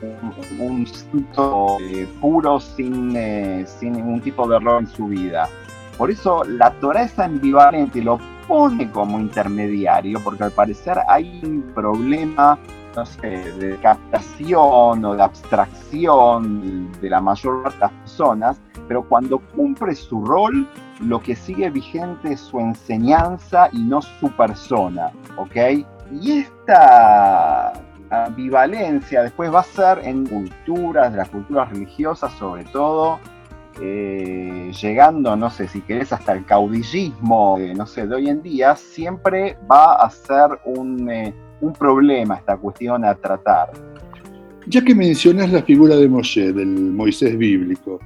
un, 0.60 0.60
un 0.60 0.86
eh, 1.80 2.08
puro 2.20 2.60
sin, 2.60 3.16
eh, 3.16 3.64
sin 3.66 3.94
ningún 3.94 4.20
tipo 4.20 4.46
de 4.48 4.56
error 4.56 4.80
en 4.80 4.86
su 4.86 5.06
vida. 5.06 5.48
Por 5.98 6.10
eso 6.10 6.44
la 6.44 6.70
Torah 6.74 7.02
es 7.02 7.18
ambivalente, 7.18 8.00
lo 8.00 8.18
pone 8.48 8.90
como 8.90 9.18
intermediario, 9.20 10.20
porque 10.22 10.44
al 10.44 10.52
parecer 10.52 10.98
hay 11.08 11.40
un 11.44 11.62
problema 11.74 12.58
no 12.94 13.06
sé, 13.06 13.52
de 13.52 13.76
captación 13.78 15.04
o 15.04 15.14
de 15.14 15.22
abstracción 15.22 16.92
de 17.00 17.10
la 17.10 17.20
mayor 17.20 17.62
parte 17.62 17.76
de 17.76 17.80
las 17.80 17.92
personas, 17.92 18.60
pero 18.88 19.02
cuando 19.08 19.38
cumple 19.38 19.94
su 19.94 20.24
rol, 20.24 20.68
lo 21.00 21.20
que 21.20 21.34
sigue 21.34 21.70
vigente 21.70 22.32
es 22.32 22.40
su 22.40 22.60
enseñanza 22.60 23.68
y 23.72 23.82
no 23.82 24.02
su 24.02 24.30
persona, 24.32 25.10
¿ok? 25.36 25.56
Y 26.20 26.40
esta 26.40 27.72
ambivalencia 28.10 29.22
después 29.22 29.52
va 29.52 29.60
a 29.60 29.64
ser 29.64 30.00
en 30.00 30.26
culturas, 30.26 31.12
de 31.12 31.18
las 31.18 31.28
culturas 31.30 31.70
religiosas 31.70 32.32
sobre 32.34 32.64
todo, 32.64 33.18
eh, 33.80 34.70
llegando, 34.80 35.34
no 35.34 35.48
sé 35.48 35.66
si 35.66 35.80
querés, 35.80 36.12
hasta 36.12 36.32
el 36.32 36.44
caudillismo, 36.44 37.58
no 37.74 37.86
sé, 37.86 38.06
de 38.06 38.14
hoy 38.14 38.28
en 38.28 38.42
día, 38.42 38.76
siempre 38.76 39.56
va 39.70 39.94
a 39.94 40.10
ser 40.10 40.60
un... 40.64 41.10
Eh, 41.10 41.34
un 41.62 41.72
problema 41.72 42.34
esta 42.34 42.56
cuestión 42.56 43.04
a 43.04 43.14
tratar. 43.14 43.70
Ya 44.66 44.82
que 44.84 44.94
mencionas 44.94 45.50
la 45.50 45.62
figura 45.62 45.96
de 45.96 46.08
Moshe, 46.08 46.52
del 46.52 46.68
Moisés 46.68 47.36
bíblico, 47.36 47.98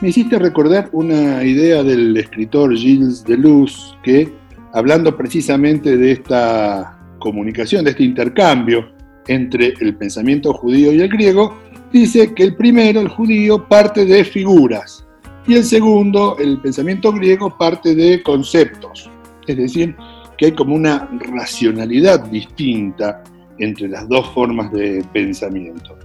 me 0.00 0.08
hiciste 0.08 0.38
recordar 0.38 0.88
una 0.92 1.42
idea 1.44 1.82
del 1.82 2.16
escritor 2.16 2.74
Gilles 2.76 3.24
Deleuze 3.24 3.94
que, 4.02 4.32
hablando 4.72 5.16
precisamente 5.16 5.96
de 5.96 6.12
esta 6.12 6.98
comunicación, 7.18 7.84
de 7.84 7.92
este 7.92 8.02
intercambio 8.02 8.90
entre 9.28 9.74
el 9.80 9.94
pensamiento 9.94 10.52
judío 10.52 10.92
y 10.92 11.00
el 11.00 11.08
griego, 11.08 11.56
dice 11.92 12.34
que 12.34 12.42
el 12.42 12.56
primero, 12.56 13.00
el 13.00 13.08
judío, 13.08 13.66
parte 13.68 14.04
de 14.04 14.24
figuras 14.24 15.06
y 15.46 15.54
el 15.54 15.64
segundo, 15.64 16.36
el 16.38 16.60
pensamiento 16.60 17.12
griego, 17.12 17.56
parte 17.56 17.94
de 17.94 18.22
conceptos. 18.22 19.10
Es 19.46 19.56
decir, 19.56 19.96
que 20.42 20.46
hay 20.46 20.52
como 20.56 20.74
una 20.74 21.08
racionalidad 21.20 22.24
distinta 22.24 23.22
entre 23.60 23.86
las 23.86 24.08
dos 24.08 24.28
formas 24.30 24.72
de 24.72 25.04
pensamiento. 25.12 25.96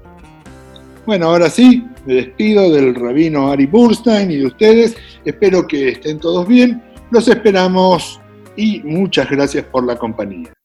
Bueno, 1.07 1.25
ahora 1.25 1.49
sí, 1.49 1.83
me 2.05 2.13
despido 2.13 2.71
del 2.71 2.93
rabino 2.93 3.51
Ari 3.51 3.65
Burstein 3.65 4.29
y 4.29 4.35
de 4.35 4.45
ustedes. 4.45 4.95
Espero 5.25 5.65
que 5.65 5.89
estén 5.89 6.19
todos 6.19 6.47
bien. 6.47 6.83
Los 7.09 7.27
esperamos 7.27 8.21
y 8.55 8.79
muchas 8.83 9.27
gracias 9.27 9.65
por 9.65 9.83
la 9.87 9.95
compañía. 9.95 10.56